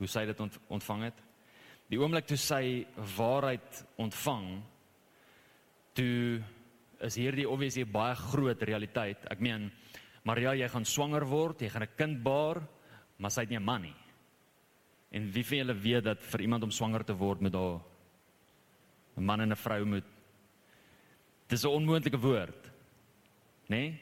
[0.00, 0.38] hoe sy dit
[0.72, 1.18] ontvang het?
[1.92, 2.86] Die oomblik toe sy
[3.18, 4.46] waarheid ontvang,
[6.00, 6.40] toe
[7.04, 9.26] is hierdie obviously 'n baie groot realiteit.
[9.30, 9.70] Ek meen
[10.24, 12.62] Maria, jy gaan swanger word, jy gaan 'n kind baar,
[13.18, 13.96] maar sy het nie 'n man nie.
[15.12, 17.80] En wie van julle weet dat vir iemand om swanger te word met haar
[19.16, 20.04] 'n man en 'n vrou moet
[21.46, 22.70] Dis 'n onmoontlike woord.
[23.66, 23.76] Né?
[23.76, 24.00] Nee?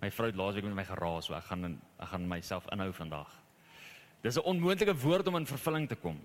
[0.00, 3.30] My vrou het laasweek met my geraas, so ek gaan ek gaan myself inhou vandag.
[4.20, 6.20] Dis 'n onmoontlike woord om in vervulling te kom.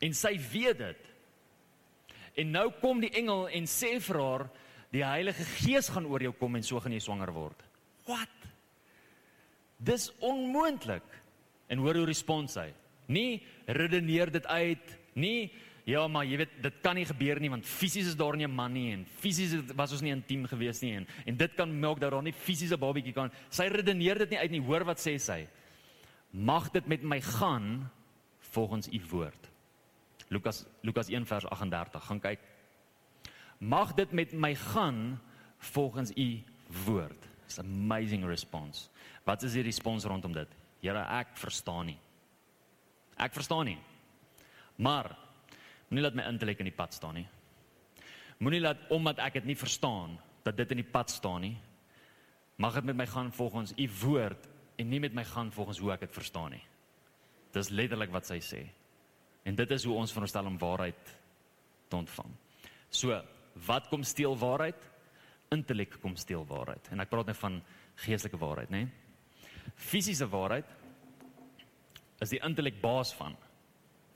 [0.00, 0.98] En sy weet dit.
[2.34, 4.50] En nou kom die engel en sê vir haar
[4.90, 7.62] die Heilige Gees gaan oor jou kom en so gaan jy swanger word.
[8.06, 8.28] Wat?
[9.76, 11.02] Dis onmoontlik.
[11.68, 12.72] En hoor hoe respons hy.
[13.06, 15.52] Nie redeneer dit uit, nie
[15.88, 18.54] ja, maar jy weet dit kan nie gebeur nie want fisies is daar nie 'n
[18.54, 21.98] man nie en fisies was ons nie intiem gewees nie en en dit kan maak
[22.00, 23.30] dat daar nie fisiese babietjie kan.
[23.50, 24.60] Sy redeneer dit nie uit nie.
[24.60, 25.48] Hoor wat sê sy?
[26.30, 27.90] Mag dit met my gaan
[28.52, 29.50] volgens u woord.
[30.28, 32.04] Lukas Lukas 1 vers 38.
[32.04, 32.40] Gaan kyk.
[33.58, 35.20] Mag dit met my gaan
[35.58, 36.42] volgens u
[36.84, 37.28] woord.
[37.44, 38.90] It's amazing response.
[39.24, 40.48] Wat is die respons rondom dit?
[40.80, 41.98] Here, ek verstaan nie.
[43.16, 43.78] Ek verstaan nie.
[44.76, 45.16] Maar
[45.88, 47.26] moenie laat my intellek in die pad staan nie.
[48.38, 51.56] Moenie laat omdat ek dit nie verstaan dat dit in die pad staan nie.
[52.58, 54.48] Mag dit met my gaan volgens u woord
[54.78, 56.64] en nie met my gaan volgens hoe ek dit verstaan nie.
[57.54, 58.62] Dis letterlik wat sy sê.
[59.48, 61.12] En dit is hoe ons veronderstel om waarheid
[61.88, 62.30] te ontvang.
[62.90, 63.16] So,
[63.66, 64.78] wat kom steel waarheid?
[65.54, 66.90] Intellek kom steel waarheid.
[66.92, 67.60] En ek praat net van
[68.04, 68.84] geestelike waarheid, né?
[69.78, 70.68] Fisiese waarheid
[72.22, 73.36] is die intellek baas van.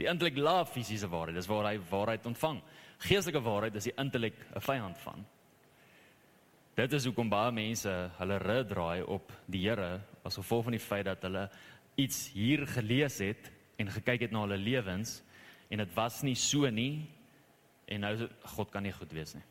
[0.03, 2.59] Die intellek laat fisiese waarheid, dis waar hy waarheid ontvang.
[3.07, 5.25] Geestelike waarheid is die intellek 'n vyand van.
[6.75, 10.81] Dit is hoekom baie mense hulle rug draai op die Here as gevolg van die
[10.81, 11.51] feit dat hulle
[11.97, 15.23] iets hier gelees het en gekyk het na hulle lewens
[15.71, 17.07] en dit was nie so nie
[17.87, 19.45] en nou God kan nie goed wees nie.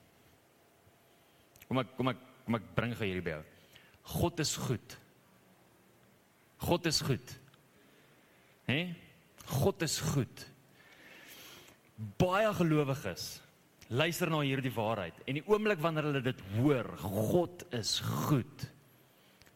[1.68, 3.44] Kom ek kom ek kom ek bring gou hierdie by jou.
[4.04, 4.98] God is goed.
[6.58, 7.40] God is goed.
[8.66, 8.96] Hè?
[9.52, 10.46] God is goed.
[12.22, 13.42] Baie gelowiges
[13.92, 18.68] luister na hierdie waarheid en die oomblik wanneer hulle dit hoor, God is goed.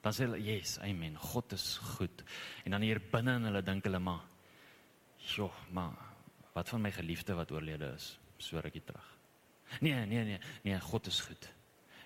[0.03, 1.15] Dan sê hulle, "Yes, amen.
[1.17, 2.23] God is goed."
[2.65, 4.21] En dan hier binne in hulle dink hulle, "Maar
[5.17, 5.95] joh, maar
[6.53, 9.17] wat van my geliefde wat oorlede is so rukkie terug?"
[9.81, 11.54] Nee, nee, nee, nee, God is goed.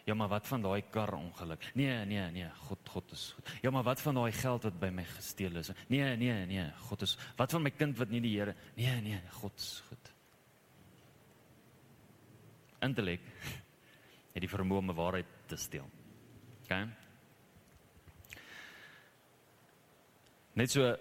[0.09, 1.69] Ja, maar wat van daai kar ongeluk?
[1.77, 3.49] Nee, nee, nee, God God is goed.
[3.61, 5.69] Ja, maar wat van daai geld wat by my gesteel is?
[5.87, 8.55] Nee, nee, nee, God is Wat van my kind wat nie die Here?
[8.73, 10.09] Nee, nee, God is goed.
[12.81, 13.21] Intellek
[14.33, 15.85] het die vermoë om waarheid te steel.
[16.63, 16.73] OK?
[20.57, 20.95] Net so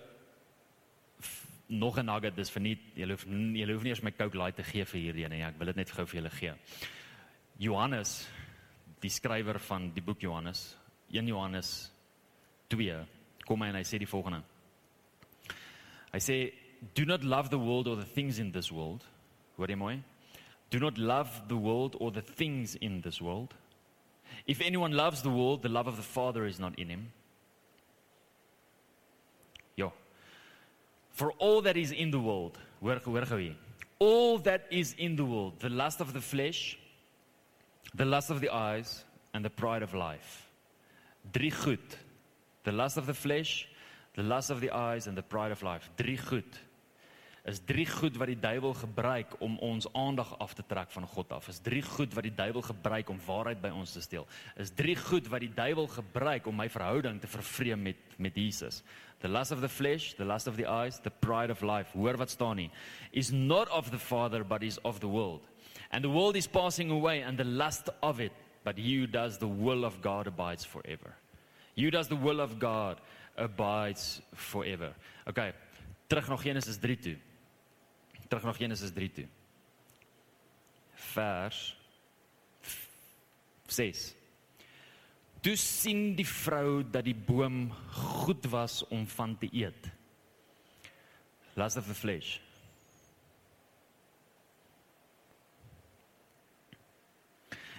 [1.67, 4.57] nog 'n nugget dis vir nie jy hoef jy hoef nie eers my Coke Light
[4.57, 5.43] te gee vir hierdie nie.
[5.43, 6.55] Ek wil dit net gou vir julle gee.
[7.57, 8.29] Johannes
[9.03, 10.77] die skrywer van die boek Johannes,
[11.11, 11.91] 1 Johannes
[12.69, 12.99] 2,
[13.47, 14.43] kom hy en hy sê die volgende.
[16.13, 16.39] Hy sê
[16.95, 19.05] do not love the world or the things in this world.
[19.57, 19.97] Hoor jy mooi?
[20.71, 23.55] Do not love the world or the things in this world.
[24.47, 27.13] If anyone loves the world, the love of the Father is not in him.
[29.77, 29.91] Ja.
[31.11, 33.57] For all that is in the world, hoor gou hier.
[33.99, 36.79] All that is in the world, the lust of the flesh,
[37.95, 40.49] the lust of the eyes and the pride of life.
[41.33, 41.97] Drie goed.
[42.65, 43.69] The lust of the flesh,
[44.15, 45.89] the lust of the eyes and the pride of life.
[45.97, 46.59] Drie goed.
[47.49, 51.31] Is drie goed wat die duiwel gebruik om ons aandag af te trek van God
[51.33, 51.47] af.
[51.49, 54.27] Is drie goed wat die duiwel gebruik om waarheid by ons te steel.
[54.61, 58.83] Is drie goed wat die duiwel gebruik om my verhouding te vervreem met met Jesus.
[59.23, 61.97] The lust of the flesh, the lust of the eyes, the pride of life.
[61.97, 62.71] Hoor wat staan nie.
[63.11, 65.49] Is not of the Father but is of the world.
[65.91, 68.33] And the world is passing away and the lust of it,
[68.65, 71.15] but he who does the will of God abides forever.
[71.75, 73.01] He who does the will of God
[73.37, 74.93] abides forever.
[75.29, 75.53] Okay,
[76.09, 77.17] terug na Genesis 3 toe.
[78.29, 79.29] Terug na Genesis 3 toe.
[81.15, 81.75] Vers
[83.69, 84.15] 6.
[85.41, 89.89] Toe sien die vrou dat die boom goed was om van te eet.
[91.55, 92.41] Lust of the flesh.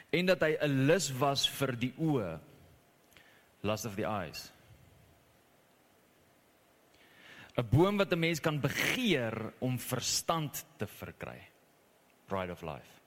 [0.09, 2.39] En dat hy 'n lus was vir die oë.
[3.61, 4.51] Lust of the eyes.
[7.57, 11.41] 'n Boom wat 'n mens kan begeer om verstand te verkry.
[12.25, 13.01] Pride of life.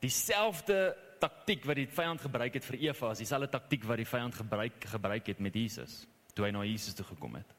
[0.00, 4.34] Dieselfde taktiek wat die vyand gebruik het vir Eva, is dieselfde taktiek wat die vyand
[4.34, 6.06] gebruik gebruik het met Jesus
[6.38, 7.54] toe hy na Jesus toe gekom het.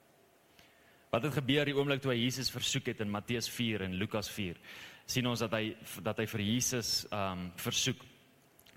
[1.12, 4.30] Wat het gebeur die oomblik toe hy Jesus versoek het in Matteus 4 en Lukas
[4.32, 4.56] 4?
[5.10, 5.74] Sien ons dat hy
[6.06, 8.02] dat hy vir Jesus um versoek.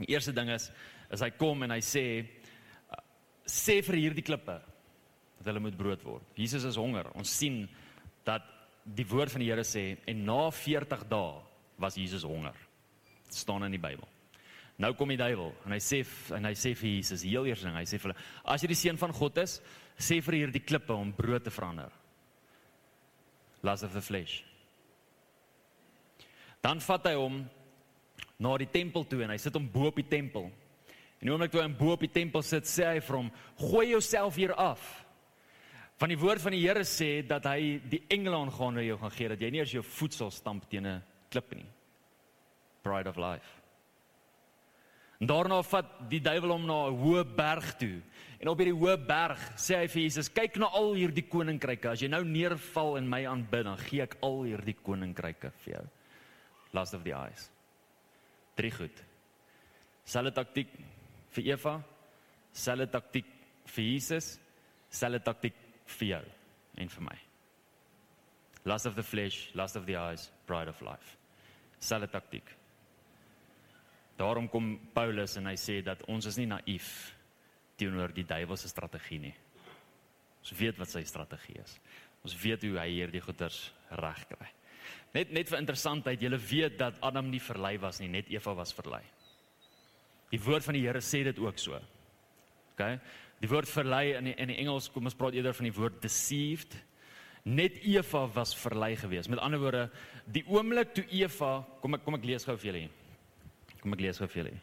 [0.00, 0.70] Die eerste ding is
[1.12, 2.04] is hy kom en hy sê
[3.44, 4.54] sê vir hierdie klippe
[5.36, 6.24] dat hulle moet brood word.
[6.38, 7.10] Jesus is honger.
[7.18, 7.66] Ons sien
[8.24, 8.46] dat
[8.82, 11.42] die woord van die Here sê en na 40 dae
[11.82, 12.56] was Jesus honger.
[13.26, 14.08] Dit staan in die Bybel.
[14.80, 16.00] Nou kom die duiwel en hy sê
[16.32, 18.78] en hy sê vir Jesus heel eers ding, hy sê vir hulle as jy die
[18.78, 19.58] seun van God is,
[20.00, 21.92] sê vir hierdie klippe om brood te verander.
[23.62, 24.40] Lust of the flesh.
[26.62, 27.42] Dan vat hy hom
[28.38, 30.50] na die tempel toe en hy sit hom bo op die tempel.
[31.18, 33.88] En die oomblik toe hy bo op die tempel sit, sê hy vir hom: "Gooi
[33.90, 34.82] jouself hier af."
[35.98, 39.28] Van die woord van die Here sê dat hy die engele aangaande jou gaan gee
[39.28, 41.66] dat jy nie eers jou voet sal stamp teen 'n klip nie.
[42.82, 43.62] Pride of life.
[45.20, 48.02] En daarna vat die duiwel hom na 'n hoë berg toe.
[48.40, 51.90] En op hierdie hoë berg sê hy vir Jesus: "Kyk na al hierdie koninkryke.
[51.90, 55.86] As jy nou neerval en my aanbid, dan gee ek al hierdie koninkryke vir jou."
[56.72, 57.50] Lust of the eyes.
[58.56, 59.02] Drie goed.
[60.04, 60.70] Selfe taktiek
[61.36, 61.76] vir Eva,
[62.52, 63.28] selfe taktiek
[63.74, 64.34] vir Jesus,
[64.90, 65.58] selfe taktiek
[65.98, 66.24] vir jou
[66.82, 67.18] en vir my.
[68.64, 71.16] Lust of the flesh, lust of the eyes, pride of life.
[71.82, 72.46] Selfe taktiek.
[74.16, 76.88] Daarom kom Paulus en hy sê dat ons is nie naïef
[77.80, 79.34] teenoor die duiwel se strategie nie.
[80.42, 81.78] Ons weet wat sy strategie is.
[82.22, 83.64] Ons weet hoe hy hierdie goeters
[83.98, 84.50] regkry.
[85.12, 88.72] Net net vir interessantheid, julle weet dat Adam nie verlei was nie, net Eva was
[88.72, 89.02] verlei.
[90.32, 91.76] Die woord van die Here sê dit ook so.
[92.72, 92.86] OK?
[93.42, 96.00] Die woord verlei in die, in die Engels kom ons praat eerder van die woord
[96.00, 96.78] deceived.
[97.44, 99.28] Net Eva was verlei geweest.
[99.28, 99.86] Met ander woorde,
[100.30, 103.80] die oomblik toe Eva, kom ek kom ek lees gou vir julle hier.
[103.82, 104.60] Kom ek lees gou vir julle.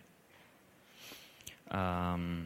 [1.69, 2.39] Ehm um,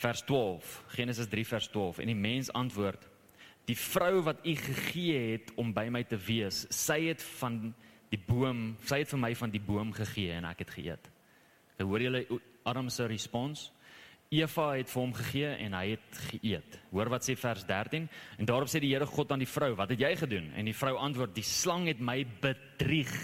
[0.00, 3.02] Vers 12, Genesis 3 vers 12 en die mens antwoord:
[3.70, 7.68] Die vrou wat u gegee het om by my te wees, sy het van
[8.10, 11.10] die boom, sy het vir my van die boom gegee en ek het geëet.
[11.78, 12.24] Ek hoor julle
[12.66, 13.68] Adam se respons.
[14.30, 16.80] Eva het vir hom gegee en hy het geëet.
[16.90, 18.08] Hoor wat sê vers 13?
[18.38, 20.76] En daarop sê die Here God aan die vrou: "Wat het jy gedoen?" En die
[20.76, 23.14] vrou antwoord: "Die slang het my bedrieg."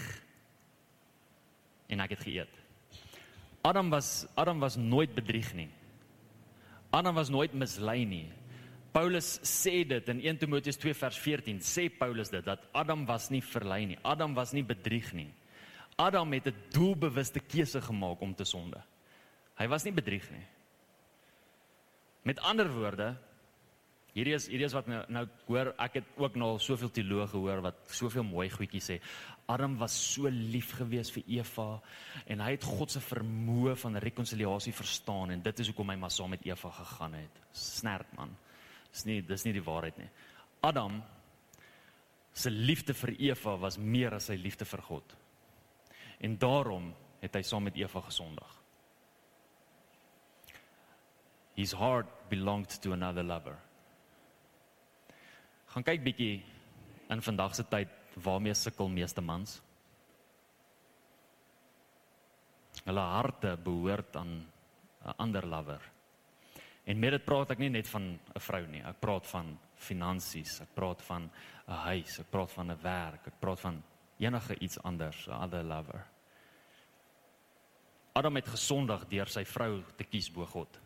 [1.87, 2.63] en ek het geëet.
[3.67, 5.69] Adam was Adam was nooit bedrieg nie.
[6.91, 8.27] Adam was nooit mislei nie.
[8.93, 13.29] Paulus sê dit in 1 Timoteus 2 vers 14 sê Paulus dit dat Adam was
[13.29, 13.99] nie verlei nie.
[14.03, 15.31] Adam was nie bedrieg nie.
[15.97, 18.81] Adam het 'n doelbewuste keuse gemaak om te sonde.
[19.57, 20.45] Hy was nie bedrieg nie.
[22.23, 23.15] Met ander woorde,
[24.13, 27.61] hierdie is hierdie is wat nou nou hoor ek het ook nou soveel teoloë gehoor
[27.61, 28.99] wat soveel mooi goedjies sê.
[29.47, 31.81] Adam was so lief geweest vir Eva
[32.25, 36.11] en hy het God se vermoë van rekonsiliasie verstaan en dit is hoekom hy maar
[36.11, 37.41] saam met Eva gegaan het.
[37.51, 38.35] Snert man.
[38.97, 40.09] Dis nie dis nie die waarheid nie.
[40.65, 40.97] Adam
[42.33, 45.13] se liefde vir Eva was meer as sy liefde vir God.
[46.21, 46.89] En daarom
[47.21, 48.55] het hy saam met Eva gesondig.
[51.57, 53.57] His heart belonged to another lover.
[55.73, 56.39] Gaan kyk bietjie
[57.13, 59.59] in vandag se tyd waarmee sukkel meeste mans?
[62.85, 64.33] Hulle harte behoort aan
[65.05, 65.96] 'n ander lover.
[66.87, 68.81] En met dit praat ek nie net van 'n vrou nie.
[68.81, 71.29] Ek praat van finansies, ek praat van
[71.67, 73.83] 'n huis, ek praat van 'n werk, ek praat van
[74.17, 76.05] enige iets anders, 'n ander lover.
[78.13, 80.79] Adam het gesondig deur sy vrou te kies bo God.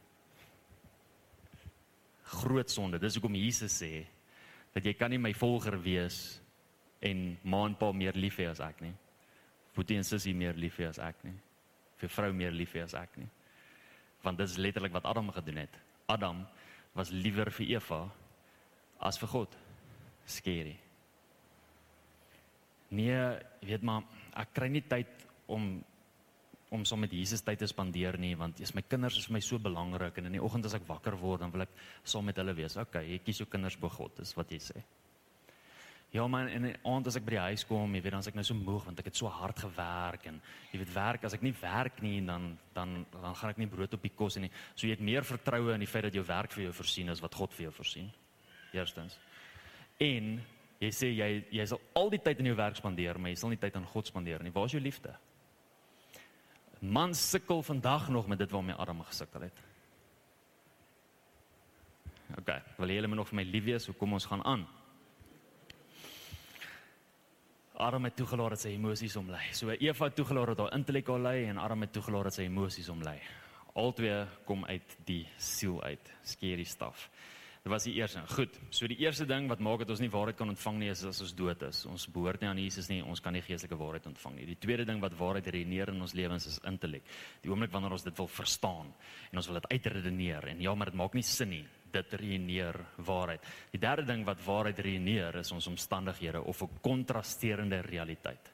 [2.24, 3.00] Groot sonde.
[3.00, 4.06] Dis hoekom Jesus sê
[4.74, 6.42] dat jy kan nie my volger wees
[7.00, 8.94] en ma en pa meer lief hê as ek nie.
[9.74, 11.40] Boetie en sussie meer lief hê as ek nie.
[11.98, 13.30] Vir vrou meer lief hê as ek nie.
[14.22, 15.78] want dit is letterlik wat Adam gedoen het.
[16.08, 16.46] Adam
[16.96, 18.02] was liewer vir Eva
[19.00, 19.58] as vir God.
[20.26, 20.76] Scary.
[22.92, 23.22] Nee,
[23.64, 24.04] weet maar
[24.42, 25.80] ek kry nie tyd om
[26.72, 29.42] om saam met Jesus tyd te spandeer nie want jy's my kinders is vir my
[29.44, 31.74] so belangrik en in die oggend as ek wakker word dan wil ek
[32.04, 32.78] saam met hulle wees.
[32.80, 34.84] OK, jy kies jou kinders bo God, dis wat jy sê.
[36.12, 38.36] Ja man, en aand as ek by die huis kom, jy weet dan as ek
[38.36, 40.42] nou so moeg want ek het so hard gewerk en
[40.74, 43.96] jy weet werk as ek nie werk nie dan dan dan gaan ek nie brood
[43.96, 44.50] op die kos nie.
[44.76, 47.24] So jy het meer vertroue in die feit dat jou werk vir jou voorsien is
[47.24, 48.10] wat God vir jou voorsien.
[48.76, 49.16] Eerstens.
[50.04, 50.34] En
[50.84, 53.56] jy sê jy jy sal al die tyd in jou werk spandeer, maar jy sal
[53.56, 54.52] nie tyd aan God spandeer nie.
[54.52, 55.16] Waar is jou liefde?
[56.82, 59.64] Man sukkel vandag nog met dit waarmee Adam gesukkel het.
[62.36, 63.88] OK, wil jy hulle nog vir my lief wees?
[63.88, 64.68] Hoe kom ons gaan aan?
[67.82, 69.42] Adam het toegelaat dat sy emosies hom lei.
[69.58, 72.46] So Eva het toegelaat dat haar intellek haar lei en Adam het toegelaat dat sy
[72.46, 73.18] emosies hom lei.
[73.74, 76.12] Albei kom uit die siel uit.
[76.22, 77.08] Scary stuff.
[77.62, 78.22] Dit was die eerste.
[78.36, 78.60] Goed.
[78.70, 81.24] So die eerste ding wat maak dat ons nie waarheid kan ontvang nie is as
[81.26, 81.82] ons dood is.
[81.90, 83.02] Ons behoort nie aan Jesus nie.
[83.02, 84.48] Ons kan nie geestelike waarheid ontvang nie.
[84.50, 87.10] Die tweede ding wat waarheid redeneer in ons lewens is intellek.
[87.42, 88.94] Die oomblik wanneer ons dit wil verstaan
[89.32, 91.66] en ons wil dit uitredeneer en ja, maar dit maak nie sin nie.
[91.92, 93.44] Dit redeneer waarheid.
[93.72, 98.52] Die derde ding wat waarheid redeneer is ons omstandighede of 'n kontrasterende realiteit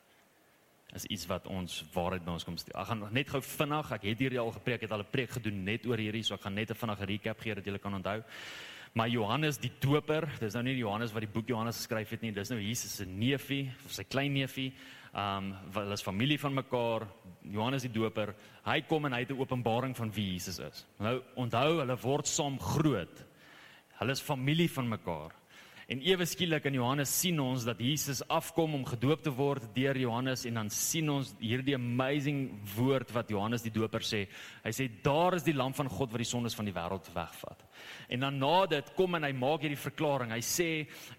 [0.95, 2.75] is iets wat ons waarheid by ons kom steel.
[2.79, 5.29] Ek gaan net gou vinnig, ek het hierdie al gepreek, ek het al 'n preek
[5.29, 7.93] gedoen net oor hierdie, so ek gaan net 'n vinnige recap gee dat julle kan
[7.93, 8.23] onthou.
[8.93, 12.31] Maar Johannes die Doper, dis nou nie Johannes wat die boek Johannes geskryf het nie,
[12.31, 14.73] dis nou Jesus se neefie of sy klein neefie.
[15.13, 17.07] Um hulle is familie van mekaar.
[17.43, 18.33] Johannes die Doper,
[18.65, 20.85] hy kom en hy het 'n openbaring van wie Jesus is.
[20.99, 23.23] Nou onthou, hulle word saam groot.
[23.99, 25.35] Hulle is familie van mekaar.
[25.87, 29.95] En ewe skielik in Johannes sien ons dat Jesus afkom om gedoop te word deur
[29.95, 32.41] Johannes en dan sien ons hierdie amazing
[32.73, 34.25] woord wat Johannes die Doper sê.
[34.65, 37.63] Hy sê daar is die lam van God wat die sondes van die wêreld wegvat.
[38.11, 40.35] En dan na dit kom en hy maak hierdie verklaring.
[40.35, 40.69] Hy sê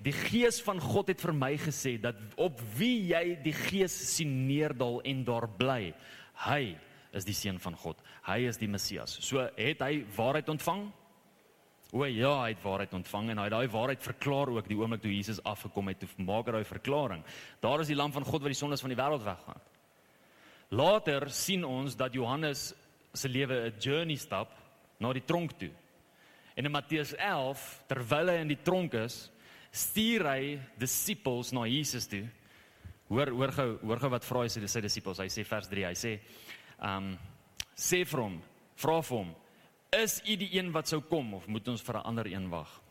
[0.04, 4.42] die gees van God het vir my gesê dat op wie jy die gees sien
[4.50, 5.94] neerdal en daar bly,
[6.44, 6.62] hy
[7.16, 8.04] is die seun van God.
[8.28, 9.16] Hy is die Messias.
[9.24, 10.90] So het hy waarheid ontvang?
[11.97, 15.01] O ja, hy het waarheid ontvang en hy het daai waarheid verklaar ook die oomblik
[15.01, 17.22] toe Jesus afgekom het, toe maak hy daai verklaring.
[17.64, 19.62] Daar is die lam van God wat die sondes van die wêreld weggaan.
[20.76, 22.74] Later sien ons dat Johannes
[23.16, 24.53] se lewe 'n journey stap
[25.01, 25.70] na die tronk toe.
[26.57, 29.30] En in Matteus 11, terwyl hy in die tronk is,
[29.72, 32.28] stuur hy disippels na Jesus toe.
[33.09, 35.18] Hoor hoor gou, hoor gou wat vra hy sy, disippels.
[35.18, 36.20] Hy sê vers 3, hy sê,
[36.82, 37.18] ehm um,
[37.74, 38.43] sê vir hom,
[38.76, 39.34] vra vir hom
[39.89, 42.82] Is u die een wat sou kom of moet ons vir 'n ander een wag?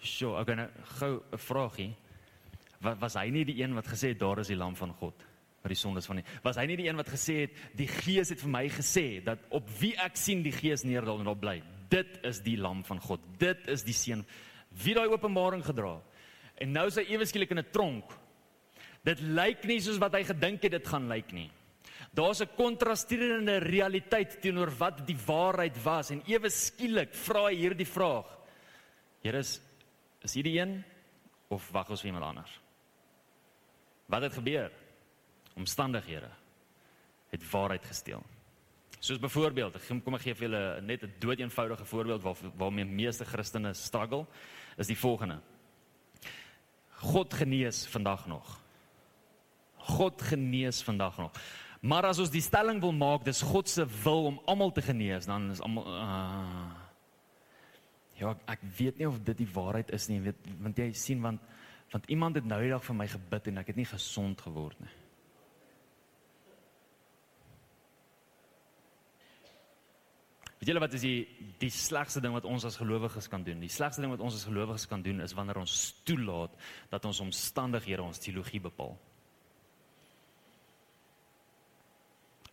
[0.00, 1.94] Sjoe, ek gaan gou 'n vraagie.
[2.80, 5.14] Was, was hy nie die een wat gesê het daar is die lam van God
[5.62, 6.24] wat die sondes van nie?
[6.42, 9.38] Was hy nie die een wat gesê het die Gees het vir my gesê dat
[9.50, 11.62] op wie ek sien die Gees neerdal en op bly?
[11.88, 13.20] Dit is die lam van God.
[13.38, 14.24] Dit is die seun
[14.82, 16.00] wie daai openbaring gedra.
[16.56, 18.10] En nou is hy ewe skielik in 'n tronk.
[19.04, 21.50] Dit lyk nie soos wat hy gedink het dit gaan lyk nie.
[22.12, 27.86] Daar's 'n kontrasterende realiteit teenoor wat die waarheid was en ewe skielik vra hy hierdie
[27.86, 28.26] vraag.
[29.22, 29.60] Here is
[30.20, 30.84] is hierdie een
[31.48, 32.60] of wag ons vir iemand anders?
[34.06, 34.70] Wat het gebeur?
[35.56, 36.30] Omstandighede
[37.30, 38.22] het waarheid gesteel.
[39.00, 43.24] Soos byvoorbeeld, ek kom ek gee vir julle net 'n doeteenvoudige voorbeeld waar waarmee meeste
[43.24, 44.26] Christene struggle,
[44.76, 45.40] is die volgende.
[46.90, 48.60] God genees vandag nog.
[49.76, 51.32] God genees vandag nog.
[51.82, 55.26] Maar as ons die stelling wil maak dis God se wil om almal te genees,
[55.26, 56.70] dan is almal uh,
[58.22, 61.42] Ja, ek weet nie of dit die waarheid is nie, weet want jy sien want
[61.92, 64.78] want iemand het nou die dag vir my gebid en ek het nie gesond geword
[64.80, 64.92] nie.
[70.62, 73.60] Weet julle wat is die die slegste ding wat ons as gelowiges kan doen?
[73.60, 75.74] Die slegste ding wat ons as gelowiges kan doen is wanneer ons
[76.06, 76.54] toelaat
[76.94, 78.94] dat ons omstandighede ons teologie bepaal.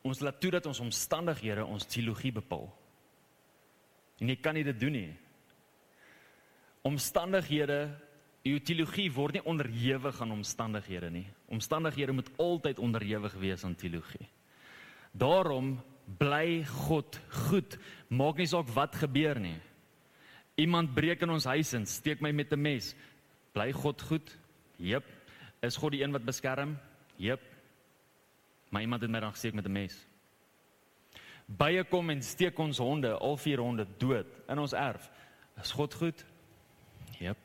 [0.02, 2.70] Ons laat toe dat ons omstandighede ons teologie bepaal.
[4.20, 5.12] En jy kan nie dit doen nie.
[6.88, 7.80] Omstandighede,
[8.48, 11.26] jou teologie word nie onderhewig aan omstandighede nie.
[11.52, 14.28] Omstandighede moet altyd onderhewig wees aan teologie.
[15.12, 15.78] Daarom
[16.20, 17.78] bly God goed.
[18.10, 19.58] Maak nie saak wat gebeur nie.
[20.60, 22.96] Iemand breek in ons huis in, steek my met 'n mes.
[23.54, 24.38] Bly God goed?
[24.78, 25.06] Jep.
[25.62, 26.78] Is God die een wat beskerm?
[27.18, 27.42] Jep.
[28.70, 30.08] Maar iemand het my dan gesteek met 'n mes.
[31.46, 35.10] Bye kom en steek ons honde, al vier honde dood in ons erf.
[35.58, 36.26] Is God goed?
[37.20, 37.38] Jep.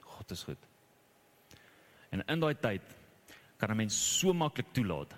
[0.00, 0.68] God is goed.
[2.10, 2.82] En in daai tyd
[3.56, 5.14] kan 'n mens so maklik toelaat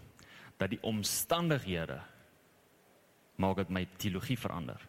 [0.59, 2.01] dat die omstandighede
[3.37, 4.81] maak dit my teologie verander.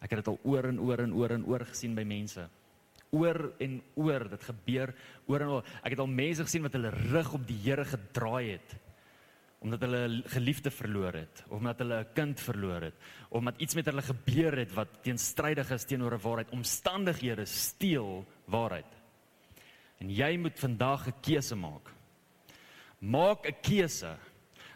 [0.00, 2.48] Ek het dit al oor en oor en oor en oor gesien by mense.
[3.10, 4.94] Oor en oor, dit gebeur
[5.26, 5.64] oor en oor.
[5.82, 8.76] Ek het al mense gesien wat hulle rug op die Here gedraai het
[9.58, 12.94] omdat hulle 'n geliefde verloor het, omdat hulle 'n kind verloor het,
[13.28, 16.50] omdat iets met hulle gebeur het wat teenstrydig is teenoor 'n waarheid.
[16.50, 18.92] Omstandighede steel waarheid.
[19.98, 21.92] En jy moet vandag 'n keuse maak.
[22.98, 24.16] Maak 'n keuse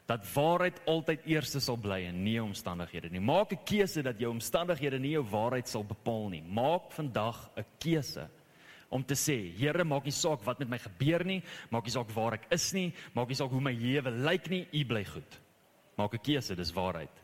[0.07, 3.21] dat waarheid altyd eerste sal bly en nie omstandighede nie.
[3.21, 6.43] Maak 'n keuse dat jou omstandighede nie jou waarheid sal bepaal nie.
[6.43, 8.29] Maak vandag 'n keuse
[8.93, 11.41] om te sê, Here, maak nie saak wat met my gebeur nie,
[11.73, 14.67] maak nie saak waar ek is nie, maak nie saak hoe my lewe lyk nie,
[14.73, 15.41] U bly goed.
[15.97, 17.23] Maak 'n keuse, dis waarheid.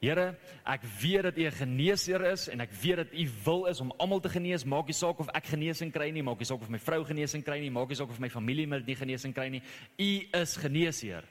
[0.00, 3.80] Here, ek weet dat U 'n geneesheer is en ek weet dat U wil is
[3.80, 4.64] om almal te genees.
[4.64, 7.44] Maak nie saak of ek genesing kry nie, maak nie saak of my vrou genesing
[7.44, 9.62] kry nie, maak nie saak of my familie met nie genesing kry nie.
[9.98, 11.24] U is geneesheer.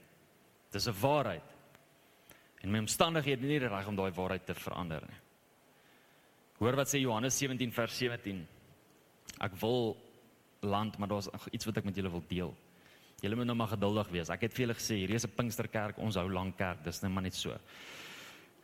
[0.72, 1.44] Dis 'n waarheid.
[2.62, 5.18] En my omstandighede nie reg om daai waarheid te verander nie.
[6.60, 8.48] Hoor wat sê Johannes 17 vers 17.
[9.40, 9.98] Ek wil
[10.62, 12.56] land, maar daar's iets wat ek met julle wil deel.
[13.20, 14.32] Julle moet nou maar geduldig wees.
[14.32, 17.12] Ek het vir julle gesê, hier is 'n Pinksterkerk, ons hou lank kerk, dis net
[17.12, 17.58] maar net so.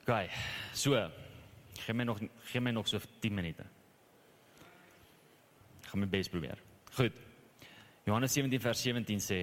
[0.07, 0.29] OK.
[0.73, 1.11] So.
[1.85, 2.19] Gee my nog
[2.51, 3.65] gee my nog so 10 minute.
[5.83, 6.57] Ek gaan my bes probeer.
[6.95, 7.13] Goed.
[8.05, 9.39] Johannes 17 vers 17 sê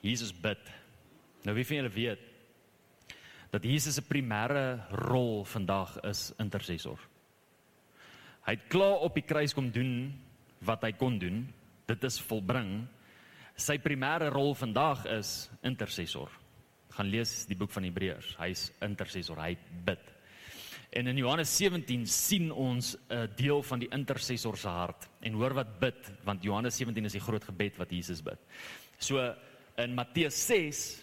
[0.00, 0.58] Jesus bid.
[1.44, 2.30] Nou wie van julle weet
[3.54, 6.98] dat Jesus se primêre rol vandag is intercessor.
[8.44, 10.10] Hy het klaar op die kruis kom doen
[10.64, 11.44] wat hy kon doen.
[11.88, 12.86] Dit is volbring.
[13.56, 16.32] Sy primêre rol vandag is intercessor.
[16.94, 18.34] Gaan lees die boek van Hebreërs.
[18.40, 19.38] Hy's intercessor.
[19.42, 19.54] Hy
[19.86, 20.10] bid.
[20.94, 25.08] En in Johannes 17 sien ons 'n deel van die intercessor se hart.
[25.20, 28.38] En hoor wat bid, want Johannes 17 is die groot gebed wat Jesus bid.
[28.98, 29.34] So
[29.76, 31.02] in Matteus 6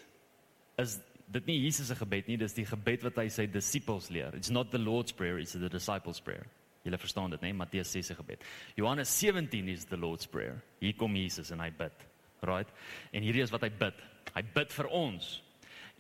[0.77, 0.99] is
[1.31, 4.35] dit nie Jesus se gebed nie, dis die gebed wat hy sy disippels leer.
[4.35, 6.45] It's not the Lord's prayer, it's the disciples prayer.
[6.81, 7.51] Julle verstaan dit, né?
[7.51, 7.57] Nee?
[7.57, 8.43] Matteus 6 se gebed.
[8.75, 10.61] Johannes 17 is the Lord's prayer.
[10.79, 12.05] Hier kom Jesus en hy bid.
[12.41, 12.69] Right?
[13.13, 13.97] En hierdie is wat hy bid.
[14.33, 15.27] Hy bid vir ons.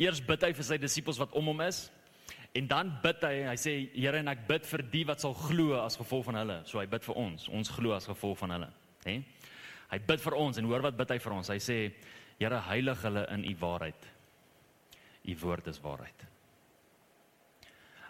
[0.01, 1.83] Eers bid hy vir sy disippels wat om hom is.
[2.57, 5.77] En dan bid hy, hy sê Here en ek bid vir die wat sal glo
[5.79, 6.57] as gevolg van hulle.
[6.65, 7.45] So hy bid vir ons.
[7.53, 8.71] Ons glo as gevolg van hulle,
[9.05, 9.21] hè?
[9.91, 11.51] Hy bid vir ons en hoor wat bid hy vir ons?
[11.53, 11.77] Hy sê
[12.41, 14.05] Here heilig hulle in u waarheid.
[15.29, 16.23] U woord is waarheid.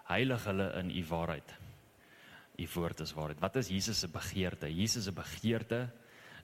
[0.07, 1.51] Heilig hulle in u waarheid
[2.61, 3.41] u woord is waarheid.
[3.41, 4.69] Wat is Jesus se begeerte?
[4.69, 5.89] Jesus se begeerte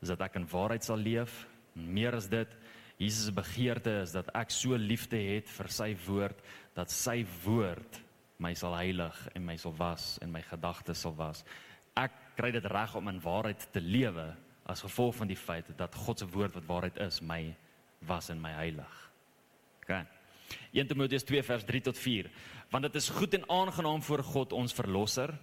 [0.01, 1.45] is dat ek in waarheid sal leef.
[1.73, 2.49] Meer as dit,
[2.97, 6.41] Jesus se begeerte is dat ek so liefde het vir sy woord
[6.77, 8.01] dat sy woord
[8.41, 11.43] my sal heilig en my sal was en my gedagtes sal was.
[11.97, 14.29] Ek kry dit reg om in waarheid te lewe
[14.69, 17.55] as gevolg van die feit dat God se woord wat waarheid is, my
[18.05, 18.93] was en my heilig.
[19.81, 19.93] OK.
[20.73, 22.29] 1 Timoteus 2 vers 3 tot 4.
[22.71, 25.33] Want dit is goed en aangenaam voor God ons verlosser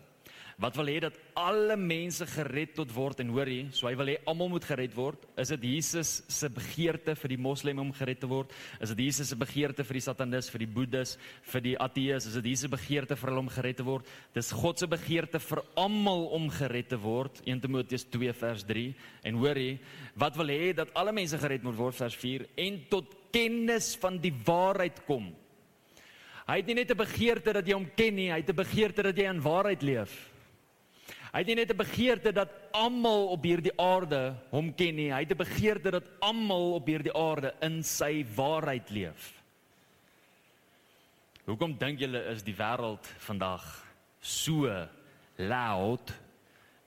[0.63, 4.13] wat wil hê dat alle mense gered tot word en hoor hier, so hy wil
[4.13, 5.25] hê almal moet gered word.
[5.41, 8.53] Is dit Jesus se begeerte vir die moslem om gered te word?
[8.81, 11.17] Is dit Jesus se begeerte vir die satanis, vir die boeddhis,
[11.51, 12.29] vir die ateës?
[12.31, 14.11] Is dit Jesus se begeerte vir hulle om gered te word?
[14.37, 17.43] Dis God se begeerte vir almal om gered te word.
[17.45, 18.87] 1 Timoteus 2 vers 3.
[19.27, 19.81] En hoor hier,
[20.15, 24.21] wat wil hê dat alle mense gered moet word vers 4 en tot kennis van
[24.23, 25.33] die waarheid kom.
[26.45, 29.03] Hy het nie net 'n begeerte dat jy hom ken nie, hy het 'n begeerte
[29.03, 30.34] dat jy in waarheid leef.
[31.35, 35.11] Hy het nie net 'n begeerte dat almal op hierdie aarde hom ken nie.
[35.11, 39.43] Hy het 'n begeerte dat almal op hierdie aarde in sy waarheid leef.
[41.45, 43.65] Hoekom dink julle is die wêreld vandag
[44.21, 44.89] so
[45.37, 46.13] loud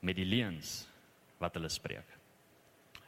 [0.00, 0.88] met die leuns
[1.38, 2.08] wat hulle spreek?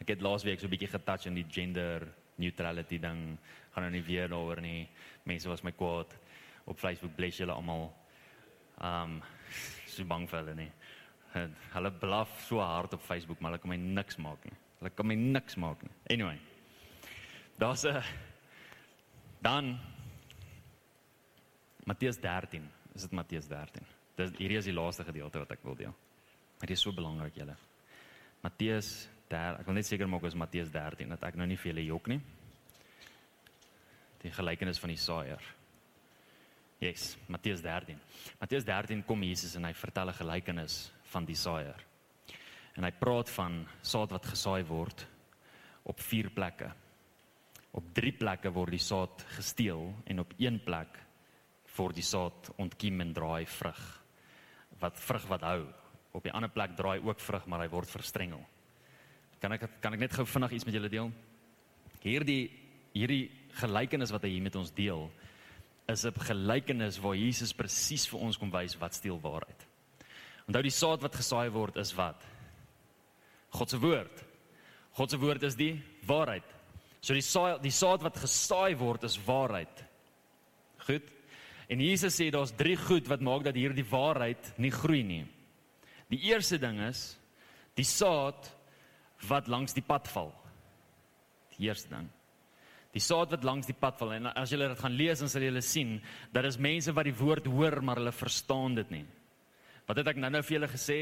[0.00, 3.38] Ek het laasweek so 'n bietjie getouch in die gender neutrality ding.
[3.72, 4.88] Gaan nou nie weer daaroor nie.
[5.24, 6.14] Mense was my kwaad
[6.66, 7.92] op Facebook bless julle almal.
[8.82, 9.22] Um
[9.86, 10.70] so bang vir hulle nie.
[11.32, 14.56] Hulle blaf so hard op Facebook, maar hulle kan my niks maak nie.
[14.80, 15.92] Hulle kan my niks maak nie.
[16.10, 16.38] Anyway.
[17.58, 18.02] Daar's 'n
[19.42, 19.78] dan
[21.84, 22.70] Matteus 13.
[22.94, 23.86] Is dit Matteus 13?
[24.16, 25.94] Dis hierdie is die laaste gedeelte wat ek wil deel.
[26.60, 27.56] Dit is so belangrik julle.
[28.42, 31.72] Matteus daar, ek wil net seker maak is Matteus 13 dat ek nou nie vir
[31.72, 32.20] julle jok nie.
[34.22, 35.42] Die gelykenis van die saaier.
[36.80, 38.00] Yes, Matteus 13.
[38.40, 41.86] Matteus 13 kom Jesus en hy vertel 'n gelykenis van die saaier.
[42.78, 45.06] En hy praat van saad wat gesaai word
[45.90, 46.70] op vier plekke.
[47.76, 50.98] Op drie plekke word die saad gesteel en op een plek
[51.76, 53.82] word die saad ontkiem en draai vrug.
[54.80, 55.62] Wat vrug wat hou.
[56.12, 58.42] Op die ander plek draai ook vrug, maar hy word verstrengel.
[59.40, 61.12] Kan ek kan ek net gou vinnig iets met julle deel?
[62.02, 62.50] Hierdie
[62.92, 63.30] hierdie
[63.60, 65.06] gelykenis wat hy hier met ons deel
[65.90, 69.69] is 'n gelykenis waar Jesus presies vir ons kom wys wat steel waarheid.
[70.50, 72.24] Onthou die saad wat gesaai word is wat?
[73.54, 74.22] God se woord.
[74.98, 75.76] God se woord is die
[76.08, 76.46] waarheid.
[76.98, 79.84] So die saad die saad wat gesaai word is waarheid.
[80.88, 81.06] Goed.
[81.70, 85.22] En Jesus sê daar's drie goed wat maak dat hierdie waarheid nie groei nie.
[86.10, 87.12] Die eerste ding is
[87.78, 88.50] die saad
[89.30, 90.34] wat langs die pad val.
[91.54, 92.10] Die eerste ding.
[92.90, 95.46] Die saad wat langs die pad val en as julle dit gaan lees dan sal
[95.46, 96.00] julle sien
[96.34, 99.06] dat is mense wat die woord hoor maar hulle verstaan dit nie.
[99.90, 100.96] Wat het ek nou-nou vir julle gesê?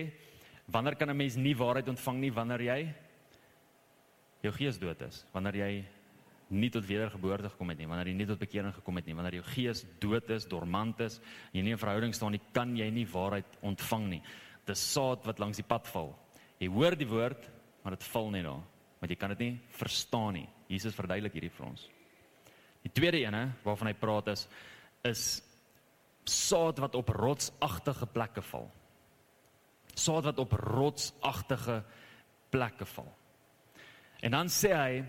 [0.72, 2.94] Wanneer kan 'n mens nie waarheid ontvang nie wanneer jy
[4.42, 5.84] jou gees dood is, wanneer jy
[6.48, 9.34] nie tot wedergeboorte gekom het nie, wanneer jy nie tot bekering gekom het nie, wanneer
[9.34, 11.20] jou gees dood is, dormant is,
[11.52, 14.22] jy nie in verhouding staan nie, kan jy nie waarheid ontvang nie.
[14.64, 16.18] Dis saad wat langs die pad val.
[16.58, 17.50] Jy hoor die woord,
[17.82, 18.62] maar dit val nie daar,
[19.00, 20.48] want jy kan dit nie verstaan nie.
[20.68, 21.90] Jesus verduidelik hierdie vir ons.
[22.82, 24.48] Die tweede ene waarvan hy praat is
[25.04, 25.42] is
[26.24, 28.70] saad wat op rotsagtige plekke val
[29.98, 31.82] saad wat op rotsagtige
[32.50, 33.10] plekke val.
[34.22, 35.04] En dan sê hy,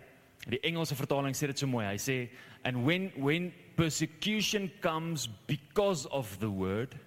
[0.49, 1.85] die Engelse vertaling sê dit so mooi.
[1.87, 2.17] Hy sê
[2.63, 6.97] and when when persecution comes because of the word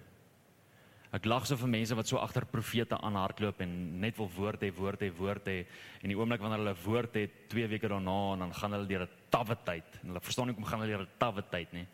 [1.13, 4.71] Ek lag so vir mense wat so agter profete aanhardloop en net wil woord hê,
[4.73, 5.59] woord hê, woord hê
[6.01, 9.03] en die oomblik wanneer hulle woord het 2 weke daarna en dan gaan hulle deur
[9.05, 11.85] 'n tawwe tyd en hulle verstaan nie hoe gaan hulle deur 'n tawwe tyd nie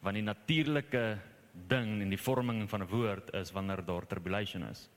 [0.00, 1.02] want die natuurlike
[1.66, 4.88] ding in die vorming van 'n woord is wanneer daar tribulation is.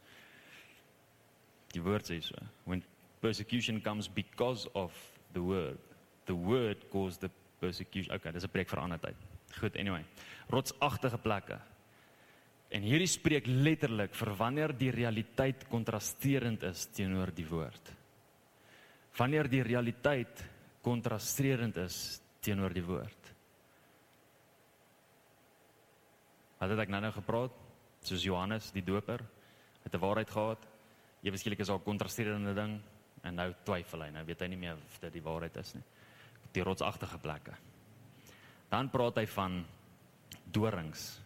[1.71, 2.35] Die woord sê so.
[2.65, 2.83] When
[3.21, 4.91] persecution comes because of
[5.33, 5.79] the word,
[6.25, 8.13] the word caused the persecution.
[8.15, 9.15] Okay, dis 'n preek vir 'n ander tyd.
[9.59, 10.05] Goed, anyway.
[10.49, 11.59] Rotsagtige plekke.
[12.71, 17.91] En hierdie spreek letterlik vir wanneer die realiteit kontrasterend is teenoor die woord.
[19.17, 20.43] Wanneer die realiteit
[20.81, 23.33] kontrasterend is teenoor die woord.
[26.61, 27.51] Het ek nou nou gepraat?
[28.01, 29.19] Soos Johannes die doper
[29.83, 30.70] het 'n waarheid gehad
[31.21, 32.81] ewe skielik is daar 'n kontrasterende ding
[33.23, 34.09] en nou twyfel hy.
[34.09, 35.83] Nou weet hy nie meer of dit die waarheid is nie.
[36.53, 37.53] Die rotsagtige plekke.
[38.69, 39.65] Dan praat hy van
[40.51, 41.21] dorings.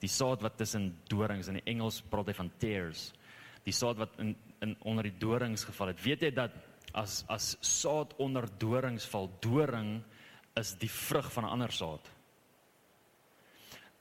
[0.00, 3.12] Die saad wat tussen dorings in die Engels praat hy van tares.
[3.64, 6.02] Die saad wat in in onder die dorings geval het.
[6.04, 6.52] Weet jy dat
[6.94, 10.02] as as saad onder dorings val, doring
[10.54, 12.10] is die vrug van 'n ander saad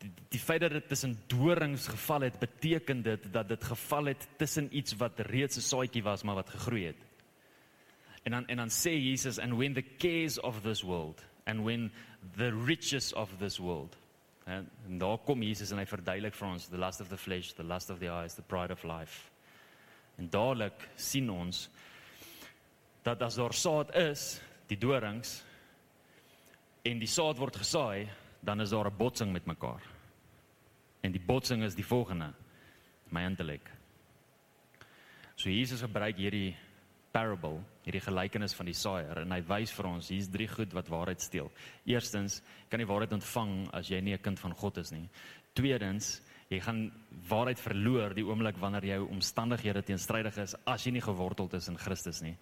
[0.02, 4.28] die, die feit dat dit tussen dorings geval het, beteken dit dat dit geval het
[4.38, 7.02] tussen iets wat reeds 'n saadjie was maar wat gegroei het.
[8.24, 11.92] En dan en dan sê Jesus and when the cares of this world and when
[12.36, 13.98] the riches of this world
[14.46, 17.54] en, en daar kom Jesus en hy verduidelik vir ons the lust of the flesh,
[17.54, 19.30] the lust of the eyes, the pride of life.
[20.18, 21.70] En dadelik sien ons
[23.04, 25.42] dat as daar saad is, die dorings
[26.86, 28.10] en die saad word gesaai,
[28.42, 29.82] dan is daar 'n botsing met mekaar.
[31.02, 32.32] En die botsing is die volgende:
[33.12, 33.70] my intellek.
[35.36, 36.56] So Jesus gebruik hierdie
[37.12, 40.92] parable, hierdie gelykenis van die saaier en hy wys vir ons hier's drie goed wat
[40.92, 41.50] waarheid steel.
[41.90, 42.40] Eerstens,
[42.72, 45.10] kan jy waarheid ontvang as jy nie 'n kind van God is nie.
[45.54, 46.92] Tweedens, jy gaan
[47.28, 51.78] waarheid verloor die oomblik wanneer jou omstandighede teenstrydig is as jy nie geworteld is in
[51.78, 52.38] Christus nie.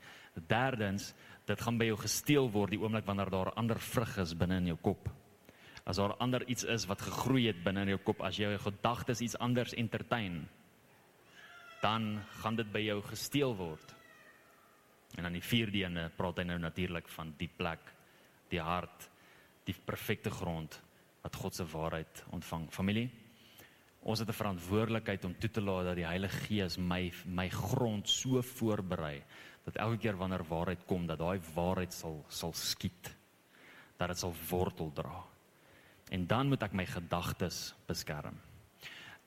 [0.47, 1.13] Derdens,
[1.47, 4.67] dit gaan by jou gesteel word die oomblik wanneer daar ander vrug is binne in
[4.67, 5.09] jou kop
[5.89, 8.61] as daar ander iets is wat gegroei het binne in jou kop as jy jou
[8.67, 10.43] gedagtes iets anders entertain
[11.81, 13.93] dan gaan dit by jou gesteel word.
[15.17, 17.93] En dan die vierde ene praat hy nou natuurlik van die plek
[18.51, 19.07] die hart
[19.65, 20.77] die perfekte grond
[21.23, 22.67] wat God se waarheid ontvang.
[22.73, 23.09] Familie
[24.01, 28.09] ons het 'n verantwoordelikheid om toe te laat dat die Heilige Gees my my grond
[28.09, 29.23] so voorberei
[29.65, 33.15] dat elke keer wanneer waarheid kom dat daai waarheid sal sal skiet
[33.97, 35.25] dat dit sal wortel dra
[36.09, 38.37] En dan moet ek my gedagtes beskerm.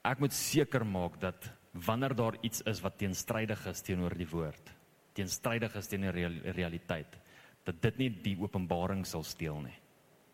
[0.03, 4.73] Ek moet seker maak dat wanneer daar iets is wat teenstrydig is teenoor die woord,
[5.15, 7.19] teenstrydig is teenoor die realiteit,
[7.65, 9.77] dat dit nie die openbaring sal steel nie.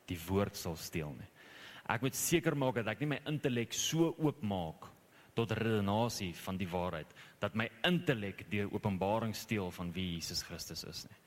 [0.08, 1.28] Die woord sal steel nie.
[1.88, 4.88] Ek moet seker maak dat ek nie my intellek so oopmaak
[5.38, 10.82] tot redenasie van die waarheid dat my intellek die openbaring steel van wie Jesus Christus
[10.88, 11.18] is nie.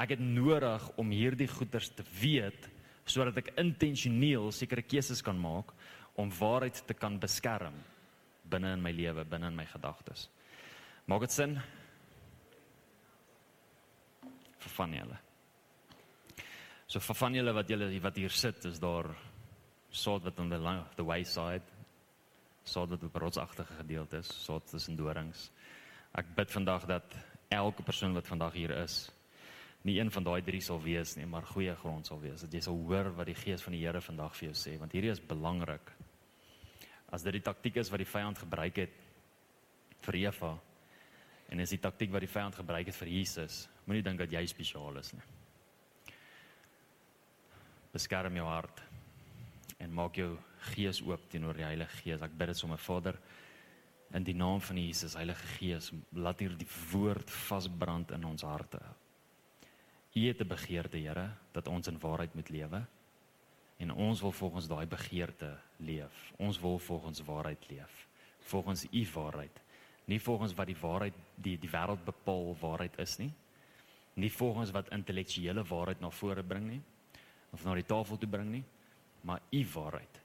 [0.00, 2.70] Ek het nodig om hierdie goeders te weet
[3.10, 5.72] sodat ek intentioneel sekere keuses kan maak
[6.20, 7.76] om waarheid te kan beskerm
[8.50, 10.28] binne in my lewe, binne in my gedagtes.
[11.06, 11.56] Maak dit sin?
[14.60, 15.18] Vir van julle.
[16.90, 19.10] So vir van julle wat julle wat hier sit, is daar
[19.90, 21.80] soort wat aan die the wayside
[22.64, 25.48] soort wat op rotsagtige gedeeltes, soort tussen dorings.
[26.14, 27.16] Ek bid vandag dat
[27.50, 29.08] elke persoon wat vandag hier is,
[29.88, 32.44] nie een van daai drie sal wees nie, maar goeie grond sal wees.
[32.44, 34.92] Dat jy sal hoor wat die Gees van die Here vandag vir jou sê, want
[34.92, 35.92] hierdie is belangrik.
[37.10, 38.98] As dit die taktiek is wat die vyand gebruik het
[40.04, 40.52] vir Eva
[41.50, 44.44] en is die taktiek wat die vyand gebruik het vir Jesus, moenie dink dat jy
[44.46, 45.24] spesiaal is nie.
[47.90, 48.84] Beskerm jou hart
[49.82, 50.36] en maak jou
[50.70, 52.22] gees oop teenoor die Heilige Gees.
[52.22, 53.18] Ek bid dit sommer Vader
[54.14, 58.82] in die naam van Jesus, Heilige Gees, laat hierdie woord vasbrand in ons harte.
[60.12, 62.86] U het 'n begeerte, Here, dat ons in waarheid moet lewe.
[63.76, 66.32] En ons wil volgens daai begeerte leef.
[66.36, 68.08] Ons wil volgens waarheid leef.
[68.38, 69.60] Volgens u waarheid.
[70.04, 73.32] Nie volgens wat die waarheid die die wêreld bepaal waarheid is nie.
[74.14, 76.82] Nie volgens wat intellektuele waarheid na vore bring nie
[77.50, 78.64] of na die tafel toe bring nie,
[79.26, 80.20] maar u waarheid.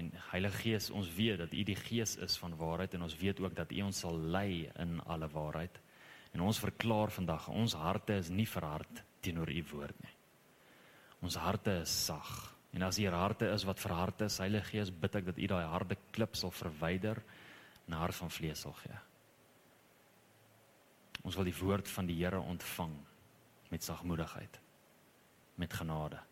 [0.00, 3.40] En Heilige Gees, ons weet dat u die gees is van waarheid en ons weet
[3.40, 5.80] ook dat u ons sal lei in alle waarheid.
[6.34, 10.14] En ons verklaar vandag, ons harte is nie verhard teenoor u woord nie.
[11.26, 12.30] Ons harte is sag.
[12.72, 15.66] En as hier harte is wat verhard is, Heilige Gees, bid ek dat u daai
[15.66, 17.18] harde klip sal verwyder
[17.88, 19.00] en hart van vlees sal gee.
[21.26, 22.94] Ons wil die woord van die Here ontvang
[23.70, 24.60] met sagmoedigheid,
[25.60, 26.22] met genade.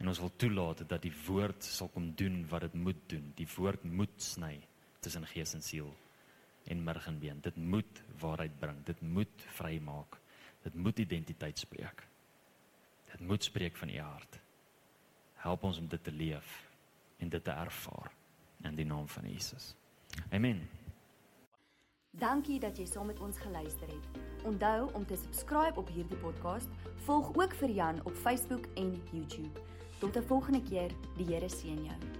[0.00, 3.32] En ons wil toelaat dat die woord sal kom doen wat dit moet doen.
[3.38, 4.56] Die woord moet sny
[5.00, 5.94] tussen gees en siel
[6.64, 7.40] en merg en been.
[7.40, 8.84] Dit moet waarheid bring.
[8.84, 10.18] Dit moet vrymaak.
[10.62, 12.06] Dit moet identiteit spreek.
[13.10, 14.40] Dit moet spreek van u hart.
[15.34, 16.70] Help ons om dit te leef
[17.16, 18.12] en dit te ervaar
[18.62, 19.74] in die naam van Jesus.
[20.30, 20.68] Amen.
[22.10, 24.22] Dankie dat jy saam met ons geluister het.
[24.44, 26.68] Onthou om te subscribe op hierdie podcast.
[27.06, 29.60] Volg ook vir Jan op Facebook en YouTube.
[29.98, 30.90] Tot 'n volgende keer.
[31.16, 32.19] Die Here seën jou.